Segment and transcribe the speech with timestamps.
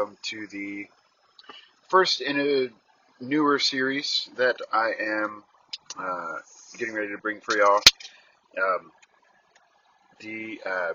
[0.00, 0.86] welcome to the
[1.88, 5.44] first in a newer series that I am
[5.98, 6.36] uh,
[6.78, 7.82] getting ready to bring for y'all.
[8.56, 8.92] Um,
[10.20, 10.92] the uh,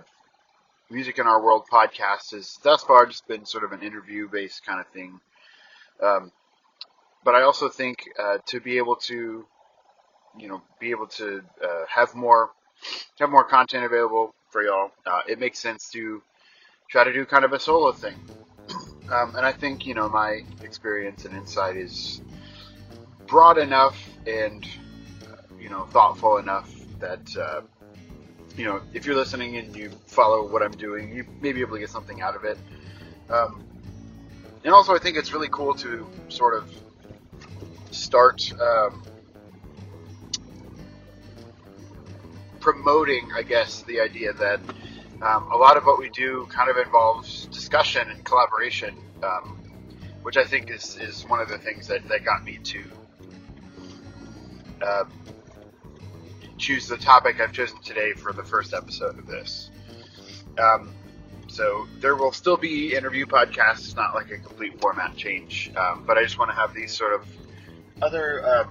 [0.89, 4.65] Music in Our World podcast has thus far just been sort of an interview based
[4.65, 5.19] kind of thing.
[6.01, 6.31] Um,
[7.23, 9.45] but I also think uh, to be able to,
[10.35, 12.49] you know, be able to uh, have more
[13.19, 16.23] have more content available for y'all, uh, it makes sense to
[16.89, 18.15] try to do kind of a solo thing.
[19.11, 22.21] Um, and I think, you know, my experience and insight is
[23.27, 24.65] broad enough and,
[25.31, 27.61] uh, you know, thoughtful enough that, uh,
[28.57, 31.73] you know, if you're listening and you follow what I'm doing, you may be able
[31.73, 32.57] to get something out of it.
[33.29, 33.63] Um,
[34.63, 36.71] and also, I think it's really cool to sort of
[37.91, 39.03] start um,
[42.59, 44.59] promoting, I guess, the idea that
[45.21, 49.59] um, a lot of what we do kind of involves discussion and collaboration, um,
[50.23, 52.83] which I think is, is one of the things that, that got me to
[54.81, 55.05] uh,
[56.57, 59.69] choose the topic I've chosen today for the first episode of this.
[60.57, 60.93] Um,
[61.47, 63.79] so there will still be interview podcasts.
[63.79, 66.95] It's not like a complete format change, um, but I just want to have these
[66.95, 67.25] sort of
[68.01, 68.65] other, uh,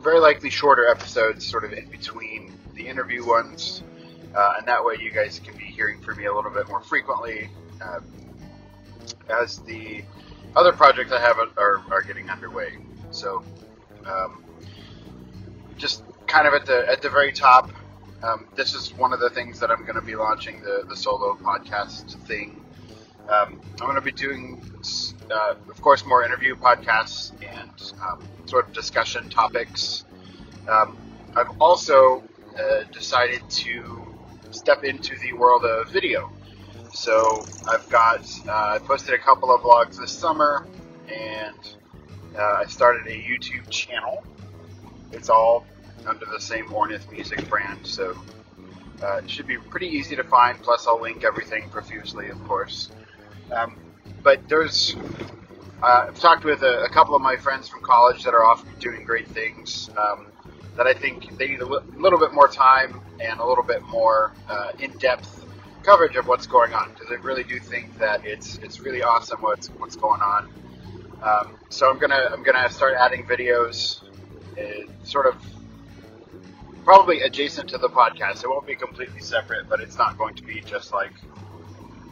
[0.00, 3.82] very likely shorter episodes, sort of in between the interview ones,
[4.34, 6.82] uh, and that way you guys can be hearing from me a little bit more
[6.82, 7.50] frequently
[7.80, 8.00] uh,
[9.28, 10.02] as the
[10.56, 12.78] other projects I have are, are getting underway.
[13.10, 13.42] So,
[14.06, 14.44] um,
[15.76, 17.70] just kind of at the at the very top,
[18.22, 20.96] um, this is one of the things that I'm going to be launching the the
[20.96, 22.64] solo podcast thing.
[23.28, 24.60] Um, I'm going to be doing,
[25.30, 27.70] uh, of course, more interview podcasts and
[28.02, 30.04] um, sort of discussion topics.
[30.68, 30.96] Um,
[31.36, 32.24] I've also
[32.58, 34.09] uh, decided to
[34.60, 36.30] step into the world of video.
[36.92, 40.66] So I've got uh, I posted a couple of vlogs this summer,
[41.08, 41.56] and
[42.38, 44.22] uh, I started a YouTube channel.
[45.12, 45.64] It's all
[46.06, 48.14] under the same Ornith Music brand, so
[49.02, 50.60] uh, it should be pretty easy to find.
[50.60, 52.90] Plus, I'll link everything profusely, of course.
[53.50, 53.78] Um,
[54.22, 54.94] but there's
[55.82, 58.62] uh, I've talked with a, a, couple of my friends from college that are off
[58.78, 59.88] doing great things.
[59.96, 60.26] Um,
[60.76, 63.82] that I think they need a li- little bit more time and a little bit
[63.82, 65.44] more uh, in-depth
[65.82, 69.40] coverage of what's going on because I really do think that it's it's really awesome
[69.40, 70.50] what's what's going on.
[71.22, 74.02] Um, so I'm gonna I'm gonna start adding videos,
[74.58, 75.36] uh, sort of
[76.84, 78.44] probably adjacent to the podcast.
[78.44, 81.12] It won't be completely separate, but it's not going to be just like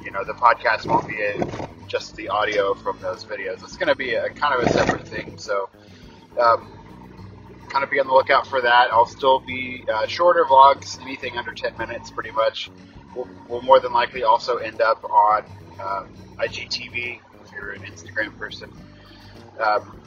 [0.03, 3.63] you know the podcast won't be a, just the audio from those videos.
[3.63, 5.39] It's to be a kind of a separate thing.
[5.39, 5.69] So.
[6.39, 6.78] Um,
[7.69, 8.91] kind of be on the lookout for that.
[8.93, 12.71] I'll still be uh, shorter vlogs, anything under 10 minutes, pretty much.
[13.15, 15.45] Will, will more than likely also end up on
[15.81, 18.71] um, IGTV if you're an Instagram person.
[19.59, 20.01] Um,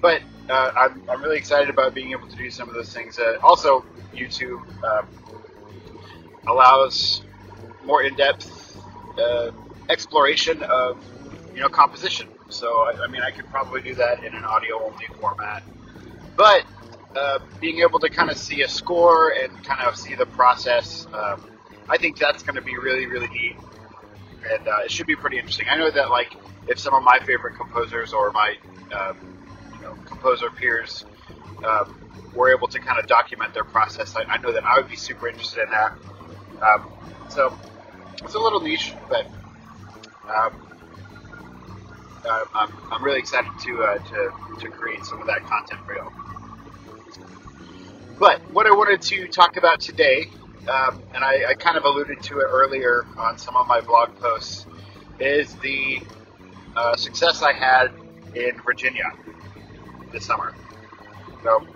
[0.00, 3.18] but uh, I'm, I'm really excited about being able to do some of those things.
[3.18, 5.06] Uh, also, YouTube um,
[6.46, 7.22] allows
[7.84, 8.80] more in-depth
[9.18, 9.50] uh,
[9.88, 11.02] exploration of
[11.54, 12.28] you know composition.
[12.48, 15.62] So I, I mean, I could probably do that in an audio-only format
[16.38, 16.64] but
[17.16, 21.06] uh, being able to kind of see a score and kind of see the process,
[21.12, 21.44] um,
[21.88, 23.56] I think that's going to be really, really neat.
[24.48, 25.66] And uh, it should be pretty interesting.
[25.68, 26.36] I know that, like,
[26.68, 28.54] if some of my favorite composers or my
[28.92, 29.18] um,
[29.74, 31.04] you know, composer peers
[31.64, 31.98] um,
[32.34, 34.96] were able to kind of document their process, I, I, know that I would be
[34.96, 35.92] super interested in that.
[36.62, 36.92] Um,
[37.28, 37.58] so
[38.22, 39.26] it's a little niche, but
[40.28, 40.68] um,
[42.54, 46.12] I'm, I'm really excited to, uh, to, to create some of that content for y'all.
[48.18, 50.26] But what I wanted to talk about today,
[50.68, 54.18] um, and I, I, kind of alluded to it earlier on some of my blog
[54.18, 54.66] posts,
[55.20, 56.00] is the
[56.76, 57.92] uh, success I had
[58.34, 59.12] in Virginia
[60.12, 60.52] this summer.
[61.44, 61.66] So,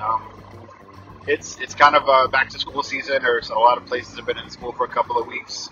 [0.00, 0.22] um,
[1.26, 4.24] it's it's kind of a back to school season, or a lot of places have
[4.24, 5.68] been in school for a couple of weeks,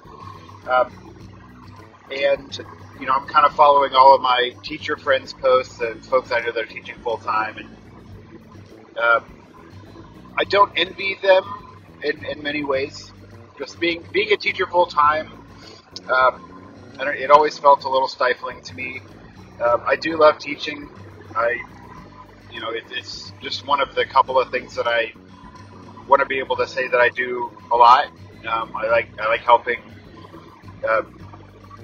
[0.69, 0.93] um,
[2.11, 2.59] and
[3.01, 6.41] you know I'm kind of following all of my teacher friends' posts and folks I
[6.41, 9.36] know that are teaching full time, and um,
[10.39, 11.45] I don't envy them
[12.03, 13.13] in, in many ways.
[13.59, 15.33] Just being being a teacher full time,
[16.11, 19.01] um, it always felt a little stifling to me.
[19.65, 20.91] Um, I do love teaching.
[21.35, 21.57] I,
[22.53, 25.13] you know, it, it's just one of the couple of things that I
[26.07, 28.07] want to be able to say that I do a lot.
[28.47, 29.81] Um, I like I like helping
[30.87, 31.03] uh,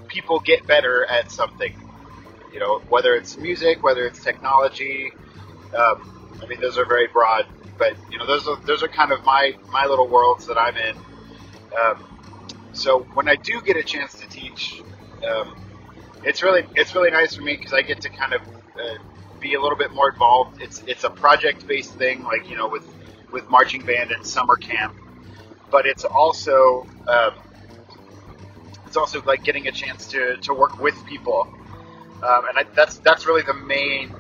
[0.09, 1.75] people get better at something.
[2.53, 5.11] You know, whether it's music, whether it's technology.
[5.75, 7.47] Um, I mean, those are very broad
[7.79, 10.77] but you know, those are those are kind of my my little worlds that I'm
[10.77, 10.97] in.
[11.81, 12.05] Um,
[12.73, 14.83] so when I do get a chance to teach,
[15.25, 15.55] Um,
[16.25, 18.99] it's really it's really nice for me because I get to kind of uh,
[19.41, 20.61] be a little bit more involved.
[20.63, 22.85] It's it's a project based thing, like you know with
[23.33, 24.95] with marching band and summer camp,
[25.71, 27.35] but it's also um,
[28.87, 31.49] it's also like getting a chance to, to work with people,
[32.23, 34.15] um, and I, that's that's really the main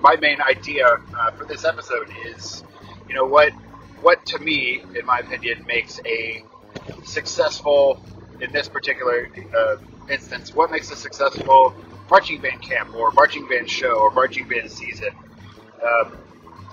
[0.00, 2.64] my main idea uh, for this episode is
[3.08, 3.52] you know what
[4.02, 6.44] what to me, in my opinion, makes a
[7.04, 8.00] successful
[8.40, 9.76] in this particular uh,
[10.10, 11.74] instance, what makes a successful
[12.10, 15.10] marching band camp or marching band show or marching band season?
[15.82, 16.16] Um,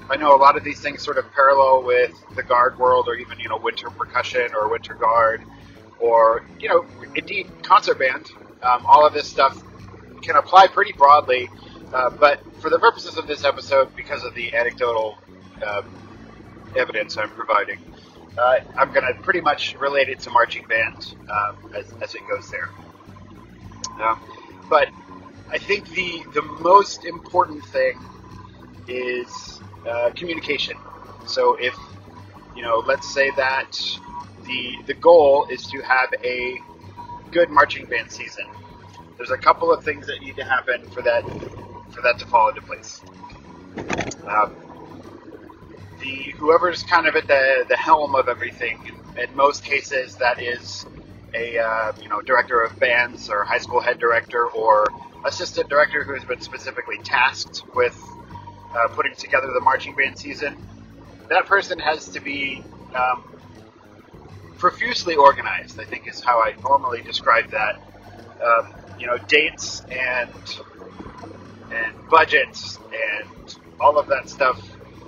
[0.10, 3.16] I know a lot of these things sort of parallel with the guard world or
[3.16, 5.42] even, you know, winter percussion or winter guard
[6.00, 6.86] or, you know,
[7.16, 8.32] indeed concert band.
[8.62, 9.62] Um, all of this stuff
[10.22, 11.50] can apply pretty broadly,
[11.94, 15.18] uh, but for the purposes of this episode, because of the anecdotal
[15.66, 15.84] uh,
[16.76, 17.80] evidence I'm providing,
[18.38, 22.22] uh, I'm going to pretty much relate it to marching band um, as, as, it
[22.28, 22.70] goes there.
[24.02, 24.20] Um,
[24.70, 24.90] but
[25.52, 28.00] I think the the most important thing
[28.88, 30.78] is uh, communication.
[31.28, 31.78] So if
[32.56, 33.80] you know, let's say that
[34.46, 36.58] the the goal is to have a
[37.32, 38.46] good marching band season.
[39.18, 41.24] There's a couple of things that need to happen for that
[41.94, 43.02] for that to fall into place.
[44.28, 44.56] Um,
[46.00, 48.92] the whoever's kind of at the, the helm of everything.
[49.18, 50.86] In most cases, that is
[51.34, 54.88] a uh, you know director of bands or high school head director or
[55.26, 57.98] assistant director who has been specifically tasked with
[58.76, 60.58] uh, putting together the marching band season.
[61.30, 62.64] That person has to be
[62.94, 63.24] um,
[64.58, 65.80] profusely organized.
[65.80, 67.82] I think is how I normally describe that.
[68.44, 70.30] Um, you know, dates and
[71.74, 74.62] and budgets and all of that stuff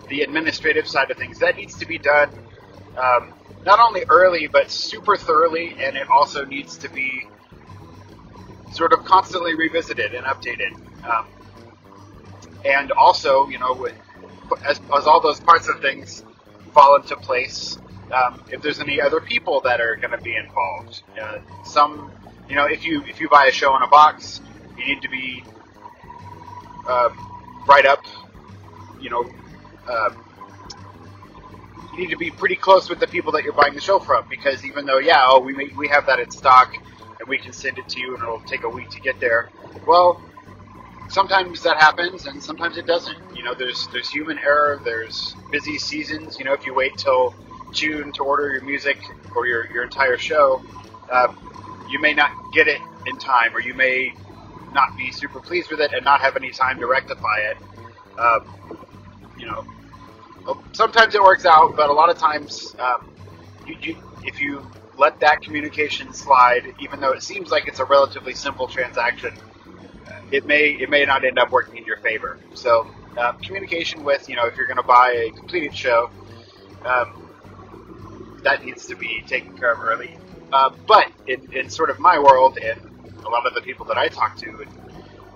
[0.07, 1.39] the administrative side of things.
[1.39, 2.29] That needs to be done
[2.97, 3.33] um,
[3.65, 7.27] not only early, but super thoroughly, and it also needs to be
[8.71, 10.73] sort of constantly revisited and updated.
[11.03, 11.27] Um,
[12.63, 13.87] and also, you know,
[14.65, 16.23] as, as, all those parts of things
[16.73, 17.77] fall into place,
[18.11, 22.11] um, if there's any other people that are going to be involved, uh, some,
[22.49, 24.41] you know, if you if you buy a show in a box,
[24.77, 25.43] you need to be
[26.87, 28.05] um, right up,
[28.99, 29.29] you know,
[29.87, 30.09] uh,
[31.93, 34.25] you need to be pretty close with the people that you're buying the show from
[34.29, 36.77] because even though yeah oh we may, we have that in stock
[37.19, 39.49] and we can send it to you and it'll take a week to get there
[39.87, 40.21] well
[41.09, 43.17] sometimes that happens and sometimes it doesn't.
[43.35, 47.35] You know there's there's human error there's busy seasons you know if you wait till
[47.73, 48.97] June to order your music
[49.35, 50.61] or your, your entire show
[51.11, 51.27] uh,
[51.89, 54.13] you may not get it in time or you may
[54.75, 57.57] not be super pleased with it and not have any time to rectify it
[58.19, 58.39] uh,
[59.39, 59.65] you know
[60.73, 63.09] sometimes it works out, but a lot of times, um,
[63.65, 64.65] you, you, if you
[64.97, 69.33] let that communication slide, even though it seems like it's a relatively simple transaction,
[70.31, 72.39] it may it may not end up working in your favor.
[72.53, 76.09] So uh, communication with you know if you're going to buy a completed show,
[76.85, 77.29] um,
[78.43, 80.17] that needs to be taken care of early.
[80.51, 82.79] Uh, but in, in sort of my world and
[83.25, 84.65] a lot of the people that I talk to,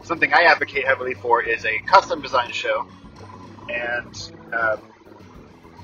[0.04, 2.88] something I advocate heavily for is a custom design show,
[3.70, 4.80] and um,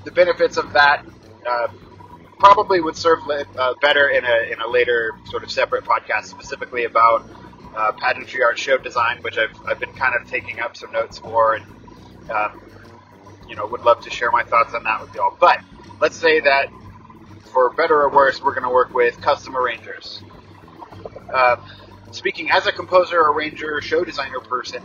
[0.03, 1.05] the benefits of that
[1.47, 1.67] uh,
[2.39, 6.85] probably would serve uh, better in a, in a later sort of separate podcast, specifically
[6.85, 7.27] about
[7.75, 11.17] uh, pageantry art show design, which I've, I've been kind of taking up some notes
[11.17, 11.65] for and,
[12.31, 12.61] um,
[13.47, 15.35] you know, would love to share my thoughts on that with y'all.
[15.39, 15.61] But
[15.99, 16.69] let's say that
[17.51, 20.21] for better or worse, we're going to work with custom arrangers.
[21.33, 21.57] Uh,
[22.15, 24.81] speaking as a composer, arranger, show designer person,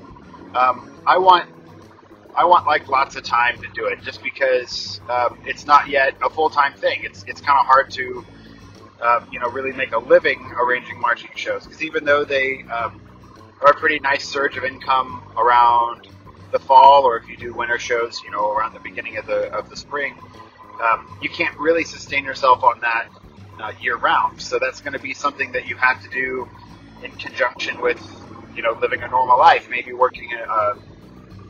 [0.55, 1.49] um, I want
[2.35, 6.15] I want like lots of time to do it, just because um, it's not yet
[6.23, 7.05] a full time thing.
[7.05, 8.25] It's it's kind of hard to
[9.01, 13.01] um, you know really make a living arranging marching shows because even though they um,
[13.61, 16.09] are a pretty nice surge of income around
[16.53, 19.53] the fall, or if you do winter shows, you know around the beginning of the
[19.53, 20.15] of the spring,
[20.83, 23.09] um, you can't really sustain yourself on that
[23.61, 24.41] uh, year round.
[24.41, 26.49] So that's going to be something that you have to do
[27.03, 28.01] in conjunction with
[28.55, 30.79] you know living a normal life, maybe working a, a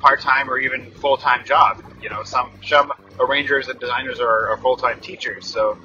[0.01, 1.83] part time or even full time job.
[2.03, 5.79] You know, some some arrangers and designers are, are full time teachers, so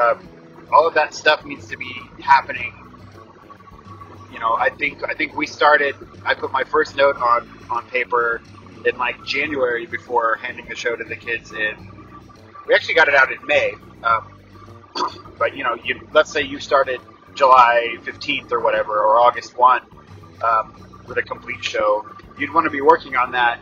[0.00, 0.28] um,
[0.72, 2.72] all of that stuff needs to be happening.
[4.32, 5.94] You know, I think I think we started.
[6.24, 8.40] I put my first note on on paper
[8.84, 11.52] in like January before handing the show to the kids.
[11.52, 11.90] In
[12.66, 14.32] we actually got it out in May, um,
[15.38, 17.00] but you know, you, let's say you started
[17.34, 19.82] July fifteenth or whatever, or August one,
[20.44, 20.74] um,
[21.06, 22.06] with a complete show
[22.38, 23.60] you'd want to be working on that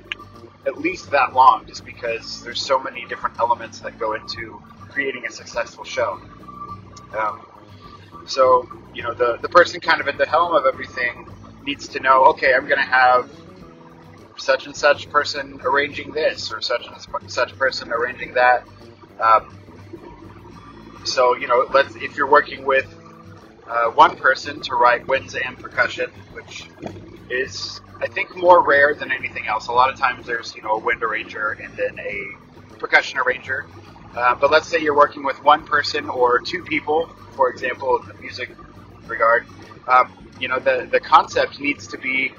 [0.67, 5.27] at least that long, just because there's so many different elements that go into creating
[5.27, 6.21] a successful show.
[7.19, 7.47] Um,
[8.27, 11.29] So, you know, the, the person kind of at the helm of everything
[11.65, 13.31] needs to know, okay, I'm going to have
[14.37, 18.65] such and such person arranging this or such and such person arranging that.
[19.19, 19.57] Um,
[21.05, 22.87] so, you know, let's if you're working with
[23.71, 26.69] uh, one person to write winds and percussion, which
[27.31, 29.69] is I think more rare than anything else.
[29.69, 33.67] A lot of times there's you know a wind arranger and then a percussion arranger.
[34.17, 38.09] Uh, but let's say you're working with one person or two people, for example, in
[38.09, 38.51] the music
[39.07, 39.47] regard.
[39.87, 42.33] Um, you know the the concept needs to be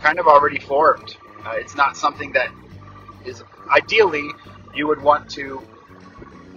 [0.00, 1.16] kind of already formed.
[1.46, 2.50] Uh, it's not something that
[3.24, 3.42] is
[3.74, 4.28] ideally
[4.74, 5.62] you would want to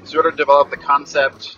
[0.04, 1.58] sort of develop the concept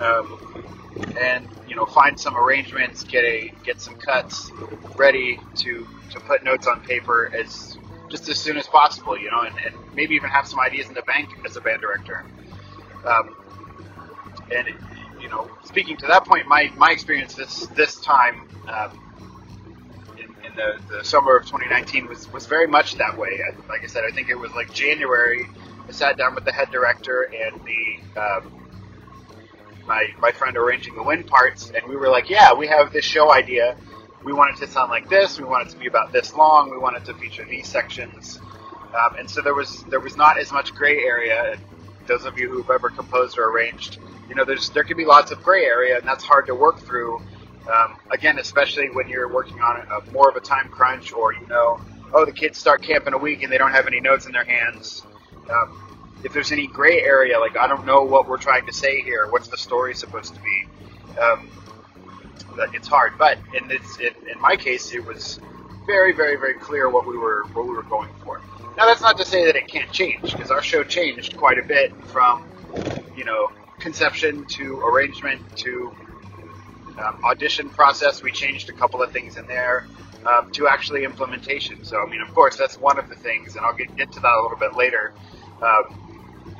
[0.00, 0.77] um,
[1.18, 4.50] and you know find some arrangements, get a get some cuts
[4.96, 7.76] ready to to put notes on paper as
[8.08, 10.94] just as soon as possible, you know, and, and maybe even have some ideas in
[10.94, 12.24] the bank as a band director.
[13.04, 13.36] Um,
[14.54, 14.66] and
[15.20, 18.48] you know, speaking to that point, my my experience this this time.
[18.66, 19.04] Um,
[20.18, 23.40] in, the, the summer of 2019 was, was very much that way.
[23.68, 25.46] Like I said, I think it was like January.
[25.88, 28.57] I sat down with the head director and the um,
[29.88, 33.04] my my friend arranging the wind parts, and we were like, yeah, we have this
[33.04, 33.76] show idea.
[34.22, 35.38] We want it to sound like this.
[35.38, 36.70] We want it to be about this long.
[36.70, 38.38] We want it to feature these sections.
[38.94, 41.56] Um, and so there was there was not as much gray area.
[42.06, 45.30] Those of you who've ever composed or arranged, you know, there's there can be lots
[45.30, 47.20] of gray area, and that's hard to work through.
[47.70, 51.46] Um, again, especially when you're working on a, more of a time crunch, or you
[51.48, 51.80] know,
[52.12, 54.32] oh, the kids start camp in a week and they don't have any notes in
[54.32, 55.04] their hands.
[55.50, 55.87] Um,
[56.24, 59.26] if there's any gray area, like I don't know what we're trying to say here,
[59.28, 60.64] what's the story supposed to be,
[61.20, 61.50] um,
[62.72, 63.12] it's hard.
[63.18, 65.38] But in this, in, in my case, it was
[65.86, 68.40] very, very, very clear what we were what we were going for.
[68.76, 71.64] Now that's not to say that it can't change, because our show changed quite a
[71.64, 72.44] bit from,
[73.16, 75.94] you know, conception to arrangement to
[76.98, 78.22] um, audition process.
[78.22, 79.86] We changed a couple of things in there.
[80.26, 81.84] Um, to actually implementation.
[81.84, 84.20] So, I mean, of course, that's one of the things, and I'll get, get to
[84.20, 85.12] that a little bit later.
[85.62, 86.07] Um,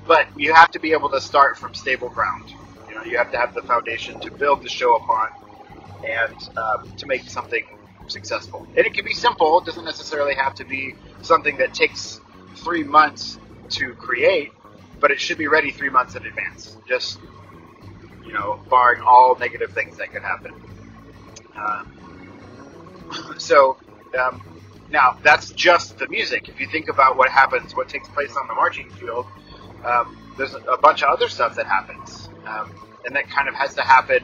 [0.08, 2.50] but you have to be able to start from stable ground.
[2.88, 5.28] You know, you have to have the foundation to build the show upon
[6.04, 7.64] and um, to make something
[8.08, 8.66] successful.
[8.76, 12.20] And it can be simple; it doesn't necessarily have to be something that takes
[12.56, 13.38] three months
[13.70, 14.52] to create,
[15.00, 16.78] but it should be ready three months in advance.
[16.88, 17.20] Just
[18.26, 20.52] you know, barring all negative things that could happen.
[21.56, 21.84] Uh,
[23.38, 23.78] so
[24.18, 24.42] um,
[24.90, 26.48] now that's just the music.
[26.48, 29.26] If you think about what happens, what takes place on the marching field,
[29.84, 32.72] um, there's a bunch of other stuff that happens, um,
[33.04, 34.22] and that kind of has to happen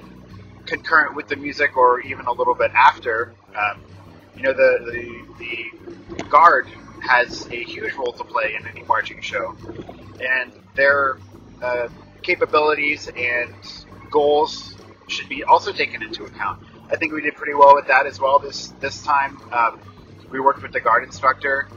[0.67, 3.35] concurrent with the music or even a little bit after.
[3.55, 3.81] Um,
[4.37, 6.69] you know, the, the the guard
[7.01, 9.55] has a huge role to play in any marching show,
[10.21, 11.19] and their
[11.63, 11.89] uh,
[12.23, 13.55] capabilities and
[14.11, 14.75] goals
[15.09, 16.61] should be also taken into account.
[16.91, 19.39] I think we did pretty well with that as well this this time.
[19.53, 19.81] Um,
[20.31, 21.69] we worked with the guard instructor,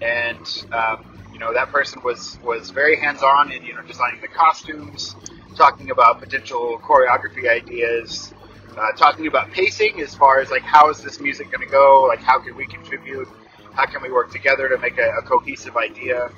[0.00, 4.20] and um, you know, that person was was very hands on in you know designing
[4.20, 5.14] the costumes,
[5.56, 8.34] talking about potential choreography ideas,
[8.76, 12.06] uh, talking about pacing as far as like how is this music going to go,
[12.08, 13.28] like how can we contribute,
[13.72, 16.28] how can we work together to make a, a cohesive idea.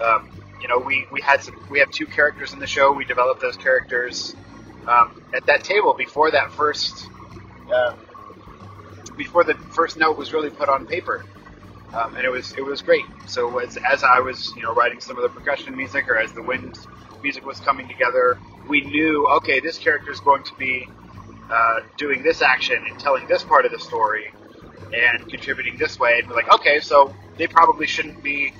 [0.00, 0.30] Um,
[0.62, 2.92] you know, we, we had some we have two characters in the show.
[2.92, 4.36] We developed those characters
[4.86, 7.08] um, at that table before that first
[7.72, 7.96] uh,
[9.16, 11.24] before the first note was really put on paper
[11.94, 13.04] um, and it was it was great.
[13.26, 16.32] So as, as I was you know writing some of the percussion music, or as
[16.32, 16.78] the wind
[17.22, 20.86] music was coming together, we knew okay, this character is going to be
[21.50, 24.30] uh, doing this action and telling this part of the story
[24.94, 28.52] and contributing this way, and we're like, okay, so they probably shouldn't be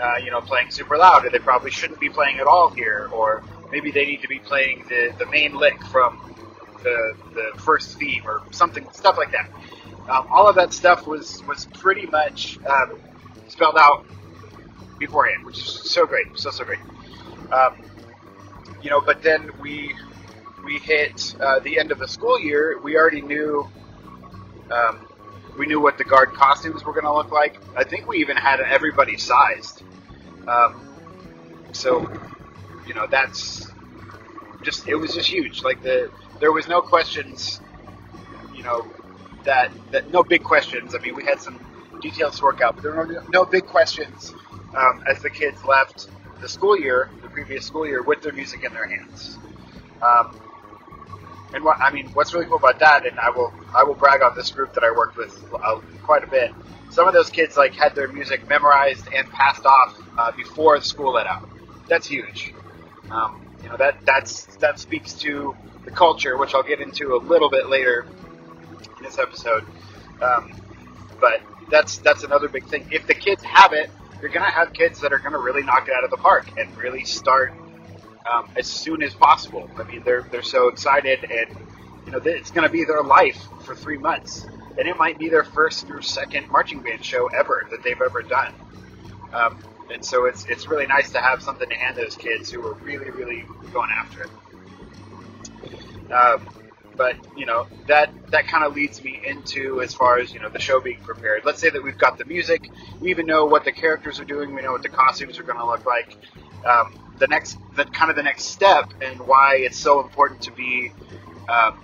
[0.00, 3.08] uh, you know playing super loud, or they probably shouldn't be playing at all here,
[3.12, 6.34] or maybe they need to be playing the, the main lick from
[6.82, 9.50] the the first theme or something stuff like that.
[10.08, 12.98] Um, all of that stuff was was pretty much um,
[13.48, 14.06] spelled out
[14.98, 16.80] beforehand, which is so great, so so great.
[17.52, 17.84] Um,
[18.82, 19.94] you know, but then we
[20.64, 22.78] we hit uh, the end of the school year.
[22.82, 23.68] We already knew
[24.70, 25.08] um,
[25.58, 27.60] we knew what the guard costumes were going to look like.
[27.76, 29.82] I think we even had everybody sized.
[30.46, 30.88] Um,
[31.72, 32.10] so
[32.86, 33.70] you know, that's
[34.62, 35.62] just it was just huge.
[35.62, 36.10] Like the
[36.40, 37.60] there was no questions.
[38.54, 38.86] You know,
[39.44, 40.94] that, that no big questions.
[40.94, 41.58] I mean, we had some
[42.00, 44.32] details to work out, but there were no, big questions
[44.76, 46.08] um, as the kids left
[46.40, 49.38] the school year, the previous school year, with their music in their hands.
[50.02, 50.40] Um,
[51.54, 54.22] and what I mean, what's really cool about that, and I will I will brag
[54.22, 56.52] on this group that I worked with uh, quite a bit.
[56.90, 61.14] Some of those kids like had their music memorized and passed off uh, before school
[61.14, 61.48] let out.
[61.88, 62.54] That's huge.
[63.10, 67.20] Um, you know that that's that speaks to the culture, which I'll get into a
[67.20, 68.06] little bit later
[68.98, 69.64] in this episode.
[70.20, 70.60] Um,
[71.20, 71.40] but
[71.70, 72.88] that's that's another big thing.
[72.90, 73.90] If the kids have it,
[74.20, 76.76] you're gonna have kids that are gonna really knock it out of the park and
[76.76, 77.52] really start
[78.30, 79.70] um, as soon as possible.
[79.78, 81.56] I mean, they're they're so excited, and
[82.06, 84.46] you know it's gonna be their life for three months,
[84.78, 88.22] and it might be their first or second marching band show ever that they've ever
[88.22, 88.54] done.
[89.32, 89.58] Um,
[89.90, 92.74] and so it's it's really nice to have something to hand those kids who are
[92.74, 94.30] really really going after it.
[96.12, 96.48] Um,
[96.98, 100.50] but you know that that kind of leads me into as far as you know
[100.50, 101.44] the show being prepared.
[101.44, 102.68] Let's say that we've got the music,
[103.00, 105.58] we even know what the characters are doing, we know what the costumes are going
[105.58, 106.16] to look like.
[106.66, 110.52] Um, the next, the kind of the next step, and why it's so important to
[110.52, 110.92] be
[111.48, 111.78] um,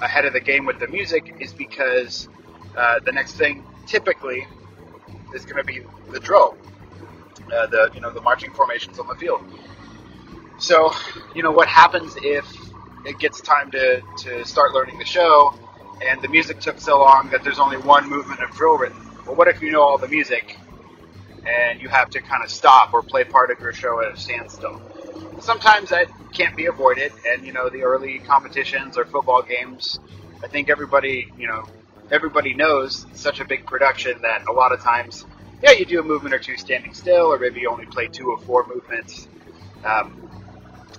[0.00, 2.28] ahead of the game with the music is because
[2.76, 4.46] uh, the next thing typically
[5.34, 6.56] is going to be the drill,
[7.52, 9.42] uh, the you know the marching formations on the field.
[10.58, 10.92] So,
[11.34, 12.67] you know what happens if
[13.08, 15.54] it gets time to, to start learning the show,
[16.06, 19.00] and the music took so long that there's only one movement of drill written.
[19.26, 20.58] Well, what if you know all the music
[21.46, 24.16] and you have to kind of stop or play part of your show at a
[24.16, 24.82] standstill?
[25.40, 29.98] Sometimes that can't be avoided, and you know the early competitions or football games.
[30.44, 31.64] I think everybody, you know,
[32.10, 35.24] everybody knows it's such a big production that a lot of times,
[35.62, 38.30] yeah, you do a movement or two standing still, or maybe you only play two
[38.30, 39.26] or four movements,
[39.84, 40.30] um,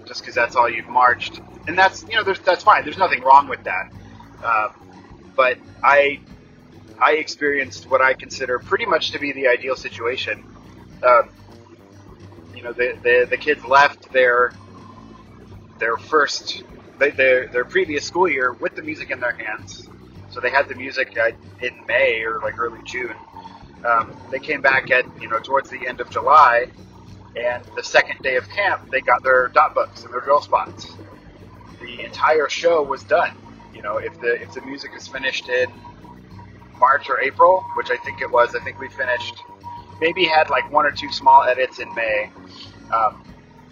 [0.05, 1.39] just because that's all you've marched
[1.69, 2.83] and that's you know that's fine.
[2.83, 3.91] There's nothing wrong with that.
[4.43, 4.69] Uh,
[5.35, 6.19] but I
[6.99, 10.43] I experienced what I consider pretty much to be the ideal situation.
[11.03, 11.23] Uh,
[12.55, 14.51] you know, the, the the kids left their
[15.77, 16.63] their first
[16.97, 19.87] their their previous school year with the music in their hands.
[20.31, 23.15] So they had the music uh, in May or like early June.
[23.85, 26.65] Um, they came back at you know towards the end of July,
[27.35, 30.95] and the second day of camp they got their dot books and their drill spots
[31.97, 33.35] the entire show was done.
[33.73, 35.67] You know, if the if the music is finished in
[36.77, 39.35] March or April, which I think it was, I think we finished.
[39.99, 42.31] Maybe had like one or two small edits in May,
[42.93, 43.23] um,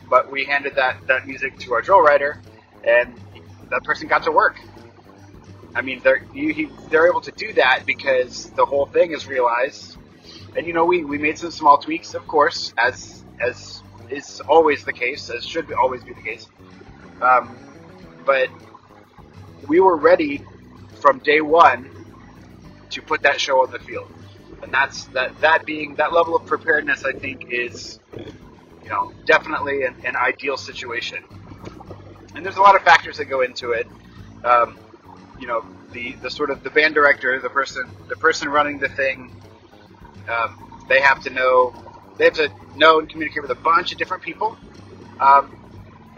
[0.09, 2.41] but we handed that that music to our drill writer,
[2.83, 3.13] and
[3.69, 4.59] that person got to work.
[5.75, 9.27] I mean, they're you, he, they're able to do that because the whole thing is
[9.27, 9.97] realized.
[10.55, 14.83] And you know, we, we made some small tweaks, of course, as as is always
[14.83, 16.47] the case, as should always be the case.
[17.21, 17.55] Um,
[18.27, 18.49] but
[19.67, 20.43] we were ready
[21.01, 21.89] from day one
[22.91, 24.11] to put that show on the field.
[24.61, 27.99] And that's that that being that level of preparedness I think is
[28.83, 31.23] you know definitely an, an ideal situation.
[32.35, 33.87] And there's a lot of factors that go into it.
[34.43, 34.77] Um,
[35.39, 38.89] you know, the, the sort of the band director, the person the person running the
[38.89, 39.31] thing,
[40.29, 41.73] um, they have to know
[42.17, 44.57] they have to know and communicate with a bunch of different people.
[45.19, 45.66] Um,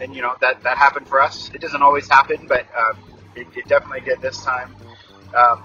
[0.00, 1.50] and you know that that happened for us.
[1.54, 2.98] It doesn't always happen, but um,
[3.36, 4.74] it, it, definitely did this time.
[5.36, 5.62] Um,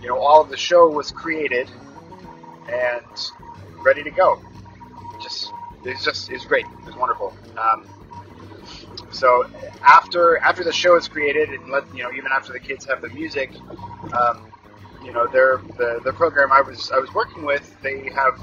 [0.00, 1.70] you know, all of the show was created
[2.68, 3.30] and
[3.84, 4.40] ready to go.
[5.22, 5.50] Just
[5.84, 6.66] it's just it's great.
[6.86, 7.34] It's wonderful.
[7.56, 7.88] Um,
[9.10, 9.48] so
[9.82, 13.00] after after the show is created, and let you know, even after the kids have
[13.00, 13.50] the music,
[14.12, 14.50] um,
[15.04, 18.40] you know, their the the program I was I was working with, they have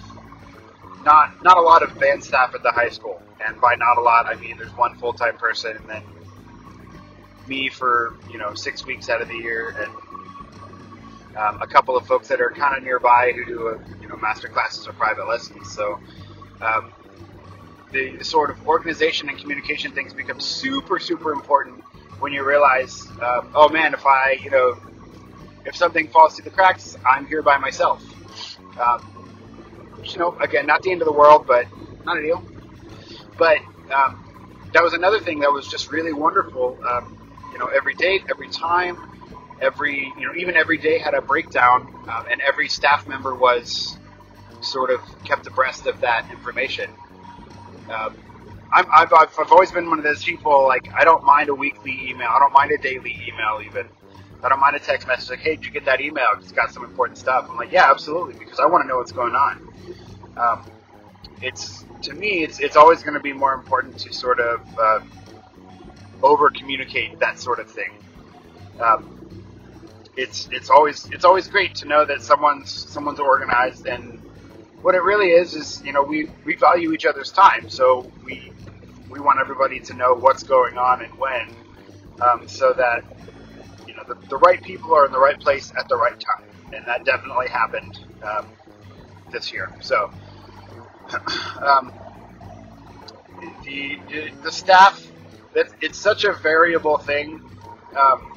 [1.07, 4.01] not not a lot of band staff at the high school, and by not a
[4.01, 6.03] lot, I mean there's one full time person, and then
[7.47, 12.05] me for you know six weeks out of the year, and um, a couple of
[12.05, 15.27] folks that are kind of nearby who do a, you know master classes or private
[15.27, 15.71] lessons.
[15.73, 15.97] So
[16.61, 16.91] um,
[17.93, 21.81] the, sort of organization and communication things become super super important
[22.19, 24.77] when you realize, um, oh man, if I you know
[25.65, 28.03] if something falls through the cracks, I'm here by myself.
[28.77, 29.16] Um,
[30.13, 31.65] you know, again, not the end of the world, but
[32.05, 32.43] not a deal.
[33.37, 33.57] But
[33.91, 36.77] um, that was another thing that was just really wonderful.
[36.87, 37.17] Um,
[37.51, 38.97] you know, every day, every time,
[39.61, 43.97] every you know, even every day had a breakdown, um, and every staff member was
[44.61, 46.89] sort of kept abreast of that information.
[47.89, 48.15] Um,
[48.73, 52.09] i have I've always been one of those people like I don't mind a weekly
[52.09, 53.87] email, I don't mind a daily email even.
[54.43, 56.27] I don't mind a text message like, "Hey, did you get that email?
[56.37, 59.11] It's got some important stuff." I'm like, "Yeah, absolutely," because I want to know what's
[59.11, 59.66] going on.
[60.37, 60.65] Um,
[61.41, 64.99] it's to me, it's it's always going to be more important to sort of uh,
[66.23, 67.91] over communicate that sort of thing.
[68.79, 69.13] Um,
[70.15, 74.19] it's it's always it's always great to know that someone's someone's organized and
[74.81, 77.69] what it really is is you know we we value each other's time.
[77.69, 78.51] So we
[79.09, 81.55] we want everybody to know what's going on and when
[82.21, 83.03] um, so that
[83.87, 86.43] you know the, the right people are in the right place at the right time.
[86.73, 88.47] And that definitely happened um,
[89.31, 89.71] this year.
[89.81, 90.11] So
[91.61, 91.93] um,
[93.63, 93.99] the
[94.43, 95.05] the staff
[95.53, 97.41] that it's such a variable thing.
[97.97, 98.33] Um,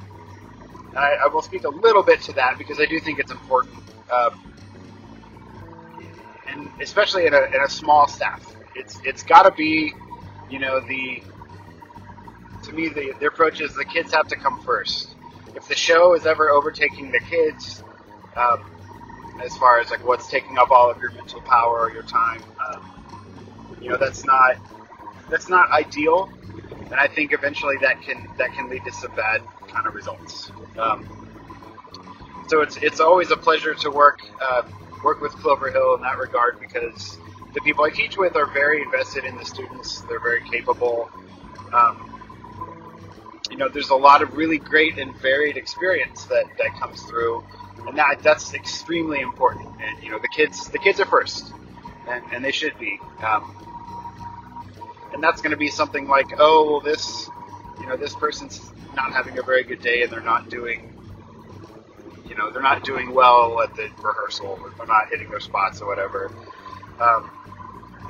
[0.97, 3.77] I, I, will speak a little bit to that because I do think it's important,
[4.11, 4.55] um,
[6.49, 9.93] and especially in a, in a small staff, it's it's got to be,
[10.51, 11.23] you know, the
[12.65, 15.15] to me the, the approach is the kids have to come first.
[15.55, 17.83] If the show is ever overtaking the kids,
[18.37, 18.71] um,
[19.43, 22.43] as far as like what's taking up all of your mental power or your time,
[22.69, 24.57] um, you know, that's not
[25.31, 26.31] that's not ideal,
[26.91, 30.51] and I think eventually that can that can lead to some bad kind of results.
[30.79, 34.63] Um, so it's it's always a pleasure to work uh,
[35.05, 37.19] work with Clover Hill in that regard because
[37.55, 40.01] the people I teach with are very invested in the students.
[40.03, 41.11] They're very capable.
[41.73, 42.11] Um,
[43.51, 47.45] you know, there's a lot of really great and varied experience that, that comes through,
[47.87, 49.69] and that that's extremely important.
[49.81, 51.53] And you know, the kids the kids are first,
[52.09, 53.01] and, and they should be.
[53.23, 53.57] Um,
[55.13, 57.29] and that's going to be something like, oh, well, this,
[57.81, 60.93] you know, this person's not having a very good day, and they're not doing,
[62.29, 65.81] you know, they're not doing well at the rehearsal, or they're not hitting their spots
[65.81, 66.33] or whatever.
[67.01, 67.31] Um,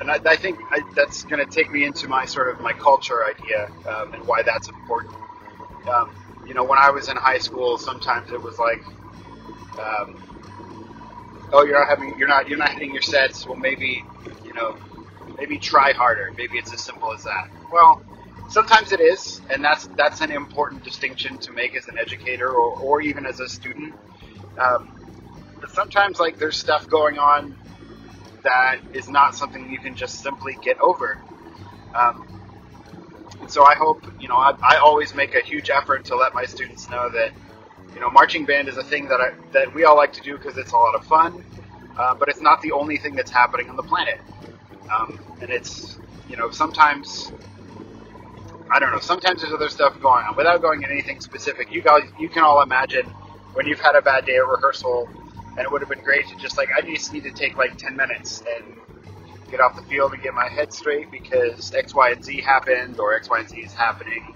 [0.01, 2.73] and I, I think I, that's going to take me into my sort of my
[2.73, 5.15] culture idea um, and why that's important.
[5.89, 6.15] Um,
[6.47, 8.83] you know, when I was in high school, sometimes it was like,
[9.81, 13.47] um, oh, you're not having, you're not, you're not hitting your sets.
[13.47, 14.05] Well, maybe,
[14.45, 14.79] you know,
[15.39, 16.33] maybe try harder.
[16.37, 17.49] Maybe it's as simple as that.
[17.73, 18.03] Well,
[18.49, 22.79] sometimes it is, and that's that's an important distinction to make as an educator or,
[22.81, 23.95] or even as a student.
[24.59, 24.93] Um,
[25.61, 27.57] but sometimes, like, there's stuff going on
[28.43, 31.19] that is not something you can just simply get over.
[31.95, 32.27] Um,
[33.41, 36.35] and so I hope, you know, I, I always make a huge effort to let
[36.35, 37.33] my students know that,
[37.95, 40.37] you know, marching band is a thing that I, that we all like to do
[40.37, 41.45] because it's a lot of fun,
[41.99, 44.21] uh, but it's not the only thing that's happening on the planet.
[44.93, 45.99] Um, and it's,
[46.29, 47.33] you know, sometimes
[48.71, 49.01] I don't know.
[49.01, 50.37] Sometimes there's other stuff going on.
[50.37, 53.07] Without going into anything specific, you guys, you can all imagine
[53.55, 55.09] when you've had a bad day at rehearsal,
[55.57, 57.77] and it would have been great to just like I just need to take like
[57.79, 58.77] ten minutes and
[59.51, 63.01] get off the field and get my head straight because X, Y, and Z happened
[63.01, 64.35] or X, Y, and Z is happening,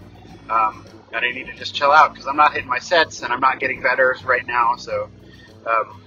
[0.51, 3.33] um, and I need to just chill out because I'm not hitting my sets and
[3.33, 4.77] I'm not getting better right now.
[4.77, 5.09] So,
[5.67, 6.03] um,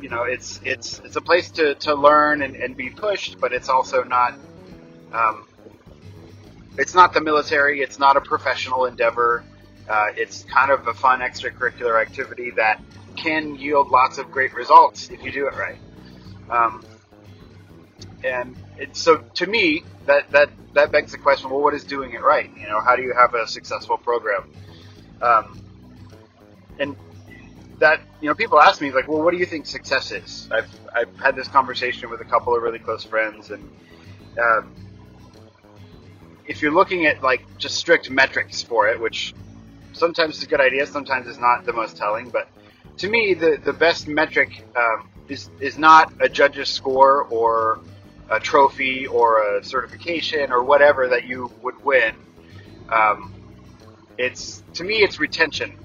[0.00, 3.52] you know, it's it's it's a place to, to learn and, and be pushed, but
[3.52, 4.34] it's also not.
[5.12, 5.46] Um,
[6.78, 7.80] it's not the military.
[7.80, 9.44] It's not a professional endeavor.
[9.88, 12.80] Uh, it's kind of a fun extracurricular activity that
[13.16, 15.78] can yield lots of great results if you do it right.
[16.50, 16.84] Um,
[18.24, 18.56] and
[18.92, 22.50] so to me, that, that, that begs the question, well, what is doing it right?
[22.56, 24.50] You know, how do you have a successful program?
[25.20, 25.60] Um,
[26.78, 26.96] and
[27.78, 30.48] that, you know, people ask me like, well, what do you think success is?
[30.50, 33.70] I've, I've had this conversation with a couple of really close friends and,
[34.40, 34.74] um,
[36.46, 39.34] if you're looking at like just strict metrics for it, which
[39.92, 42.48] sometimes is a good idea, sometimes is not the most telling, but
[42.98, 47.80] to me, the, the best metric um, is, is not a judge's score or
[48.30, 52.14] a trophy or a certification or whatever that you would win.
[52.88, 53.34] Um,
[54.18, 55.76] it's to me, it's retention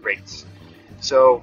[0.00, 0.44] rates.
[1.00, 1.42] So,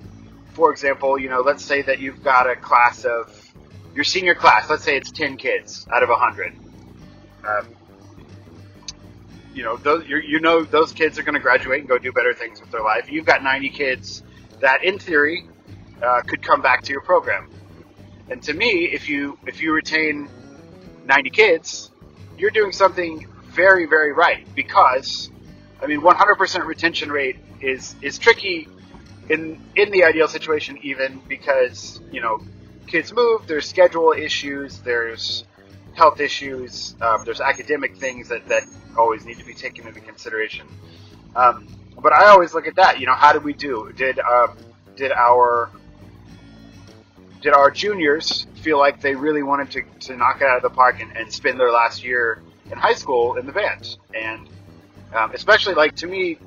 [0.53, 3.53] for example, you know, let's say that you've got a class of
[3.93, 4.69] your senior class.
[4.69, 6.53] Let's say it's ten kids out of hundred.
[7.47, 7.67] Um,
[9.53, 12.33] you know, those, you know those kids are going to graduate and go do better
[12.33, 13.11] things with their life.
[13.11, 14.23] You've got 90 kids
[14.59, 15.47] that, in theory,
[16.01, 17.49] uh, could come back to your program.
[18.31, 20.29] And to me, if you if you retain
[21.05, 21.91] 90 kids,
[22.37, 25.29] you're doing something very very right because,
[25.81, 28.69] I mean, 100% retention rate is is tricky
[29.29, 32.39] in in the ideal situation even because you know
[32.87, 35.43] kids move, there's schedule issues, there's
[35.93, 38.63] health issues, um, there's academic things that, that
[38.97, 40.65] always need to be taken into consideration.
[41.35, 41.67] Um,
[42.01, 42.99] but I always look at that.
[42.99, 43.91] You know, how did we do?
[43.95, 44.57] Did um,
[44.95, 45.69] did our
[47.41, 50.69] did our juniors feel like they really wanted to, to knock it out of the
[50.69, 53.97] park and, and spend their last year in high school in the band?
[54.13, 54.47] And
[55.13, 56.37] um, especially like to me,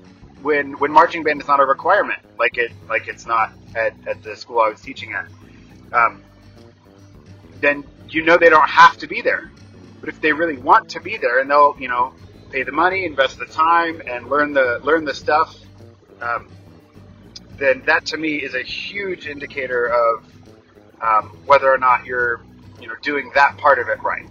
[0.42, 4.22] when when marching band is not a requirement, like it like it's not at, at
[4.22, 5.26] the school I was teaching at,
[5.92, 6.22] um,
[7.60, 9.50] then you know they don't have to be there.
[10.00, 12.12] But if they really want to be there and they'll, you know,
[12.50, 15.56] pay the money, invest the time, and learn the learn the stuff,
[16.20, 16.48] um,
[17.56, 20.24] then that to me is a huge indicator of
[21.00, 22.42] um, whether or not you're,
[22.80, 24.26] you know, doing that part of it right.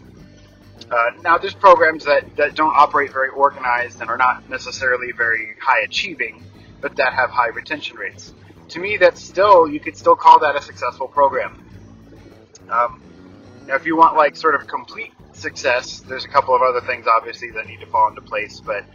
[0.92, 5.56] Uh, now, there's programs that, that don't operate very organized and are not necessarily very
[5.62, 6.44] high achieving,
[6.82, 8.34] but that have high retention rates.
[8.70, 11.64] To me, that's still you could still call that a successful program.
[12.70, 13.02] Um,
[13.68, 16.00] now, if you want like sort of complete success.
[16.00, 18.86] There's a couple of other things obviously that need to fall into place, but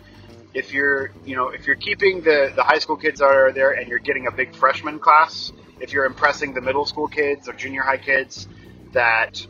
[0.55, 3.73] if you're you know if you're keeping the the high school kids that are there
[3.73, 7.53] and you're getting a big freshman class, if you're impressing the middle school kids or
[7.53, 8.49] junior high kids
[8.93, 9.47] that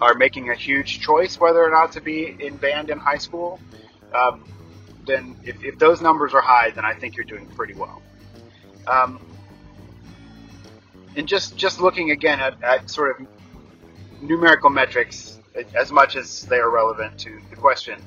[0.00, 3.60] are making a huge choice whether or not to be in band in high school,
[4.12, 4.44] um,
[5.06, 8.02] then if, if those numbers are high, then I think you're doing pretty well.
[8.86, 9.20] Um,
[11.16, 13.26] and just just looking again at, at sort of
[14.20, 15.38] numerical metrics
[15.74, 18.00] as much as they are relevant to the question.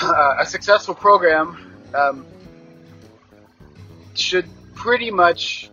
[0.00, 1.56] Uh, a successful program
[1.94, 2.26] um,
[4.14, 5.70] should pretty much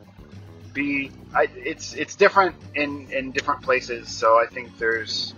[0.74, 1.12] be.
[1.36, 4.08] I, it's it's different in in different places.
[4.10, 5.34] So I think there's,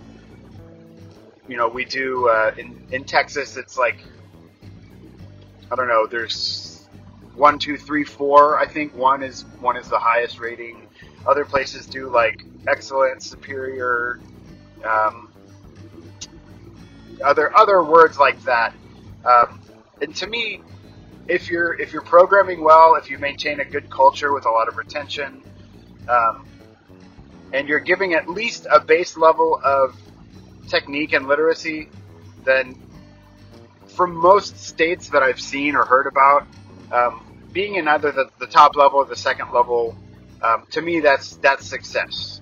[1.48, 3.56] you know, we do uh, in in Texas.
[3.56, 3.98] It's like
[5.70, 6.06] I don't know.
[6.06, 6.86] There's
[7.34, 8.58] one, two, three, four.
[8.58, 10.86] I think one is one is the highest rating.
[11.26, 14.20] Other places do like excellent, superior,
[14.84, 15.32] um,
[17.24, 18.74] other other words like that.
[19.24, 19.60] Um,
[20.00, 20.62] and to me,
[21.28, 24.68] if you're if you're programming well, if you maintain a good culture with a lot
[24.68, 25.42] of retention,
[26.08, 26.46] um,
[27.52, 29.96] and you're giving at least a base level of
[30.68, 31.88] technique and literacy,
[32.44, 32.80] then
[33.88, 36.46] from most states that I've seen or heard about,
[36.92, 39.96] um, being in either the, the, top level or the second level,
[40.42, 42.40] um, to me that's that's success.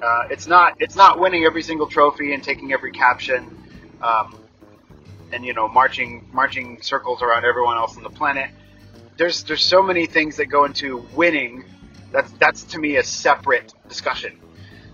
[0.00, 3.65] Uh, it's not it's not winning every single trophy and taking every caption,
[4.02, 4.38] um,
[5.32, 8.50] and you know marching marching circles around everyone else on the planet.
[9.16, 11.64] There's there's so many things that go into winning.
[12.12, 14.38] That's that's to me a separate discussion.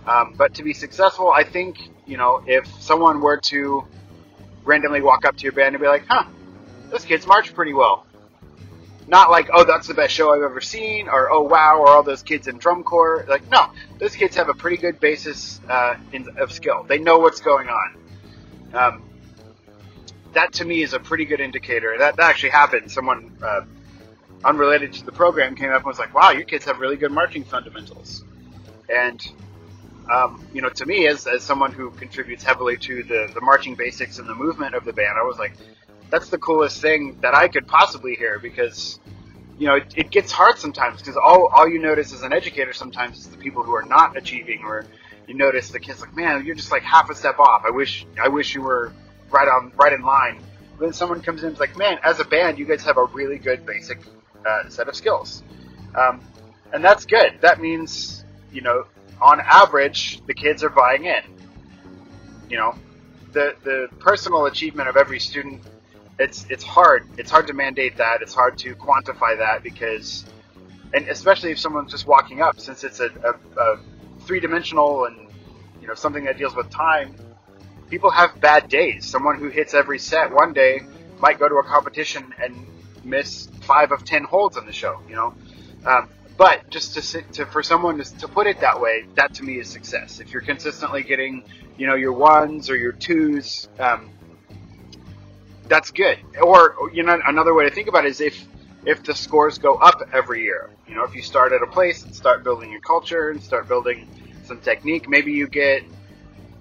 [0.06, 3.84] Um, but to be successful, I think you know if someone were to
[4.64, 6.24] randomly walk up to your band and be like, huh,
[6.90, 8.06] those kids march pretty well.
[9.08, 12.02] Not like, oh, that's the best show I've ever seen, or oh, wow, or all
[12.02, 13.26] those kids in drum corps.
[13.28, 13.66] Like, no,
[13.98, 16.84] those kids have a pretty good basis uh, in, of skill.
[16.84, 17.96] They know what's going on.
[18.72, 19.02] Um,
[20.32, 21.96] that to me is a pretty good indicator.
[21.98, 22.90] That, that actually happened.
[22.90, 23.62] Someone uh,
[24.44, 27.12] unrelated to the program came up and was like, wow, your kids have really good
[27.12, 28.24] marching fundamentals.
[28.88, 29.22] And
[30.10, 33.74] um, you know, to me, as, as someone who contributes heavily to the, the marching
[33.74, 35.54] basics and the movement of the band, I was like,
[36.10, 39.00] that's the coolest thing that I could possibly hear because,
[39.58, 42.72] you know, it, it gets hard sometimes because all, all you notice as an educator
[42.72, 44.84] sometimes is the people who are not achieving or
[45.32, 47.62] you notice the kids like, man, you're just like half a step off.
[47.64, 48.92] I wish, I wish you were
[49.30, 50.42] right on, right in line.
[50.78, 52.98] But then someone comes in and is like, man, as a band, you guys have
[52.98, 53.98] a really good basic
[54.46, 55.42] uh, set of skills.
[55.94, 56.20] Um,
[56.72, 57.38] and that's good.
[57.40, 58.84] That means, you know,
[59.22, 61.22] on average, the kids are buying in.
[62.50, 62.74] You know,
[63.32, 65.62] the the personal achievement of every student,
[66.18, 67.08] it's it's hard.
[67.16, 68.20] It's hard to mandate that.
[68.20, 70.26] It's hard to quantify that because,
[70.92, 73.80] and especially if someone's just walking up, since it's a, a, a
[74.26, 75.28] three dimensional and
[75.80, 77.14] you know something that deals with time.
[77.90, 79.06] People have bad days.
[79.06, 80.80] Someone who hits every set one day
[81.20, 82.66] might go to a competition and
[83.04, 85.00] miss five of ten holds on the show.
[85.08, 85.34] You know,
[85.84, 89.34] um, but just to, sit, to for someone to, to put it that way, that
[89.34, 90.20] to me is success.
[90.20, 91.44] If you're consistently getting,
[91.76, 94.10] you know, your ones or your twos, um,
[95.68, 96.18] that's good.
[96.40, 98.46] Or you know, another way to think about it is if
[98.84, 100.70] if the scores go up every year.
[100.88, 103.68] You know, if you start at a place and start building your culture and start
[103.68, 104.08] building
[104.44, 105.82] some technique, maybe you get,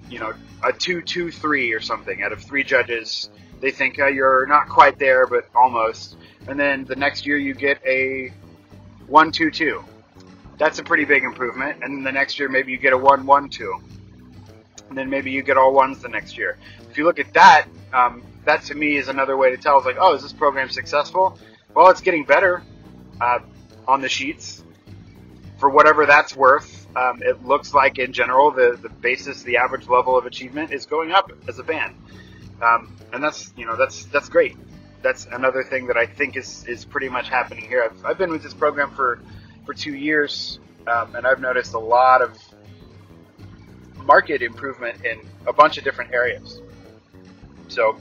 [0.10, 3.30] you know, a two, two, three or something out of three judges.
[3.60, 6.16] They think uh, you're not quite there, but almost.
[6.48, 8.32] And then the next year you get a
[9.08, 9.84] one two two.
[10.58, 11.84] That's a pretty big improvement.
[11.84, 13.82] And then the next year maybe you get a one one two.
[14.90, 16.58] And then maybe you get all ones the next year.
[16.90, 19.78] If you look at that, um, that to me is another way to tell.
[19.78, 21.38] It's like, oh, is this program successful?
[21.74, 22.64] Well, it's getting better
[23.20, 23.40] uh,
[23.88, 24.64] on the sheets
[25.58, 26.88] for whatever that's worth.
[26.96, 30.86] Um, it looks like in general the the basis, the average level of achievement is
[30.86, 31.96] going up as a band,
[32.62, 34.58] um, and that's you know that's that's great
[35.02, 37.84] that's another thing that I think is, is pretty much happening here.
[37.84, 39.20] I've, I've been with this program for,
[39.66, 42.38] for two years, um, and I've noticed a lot of
[44.06, 46.62] market improvement in a bunch of different areas.
[47.68, 47.98] So,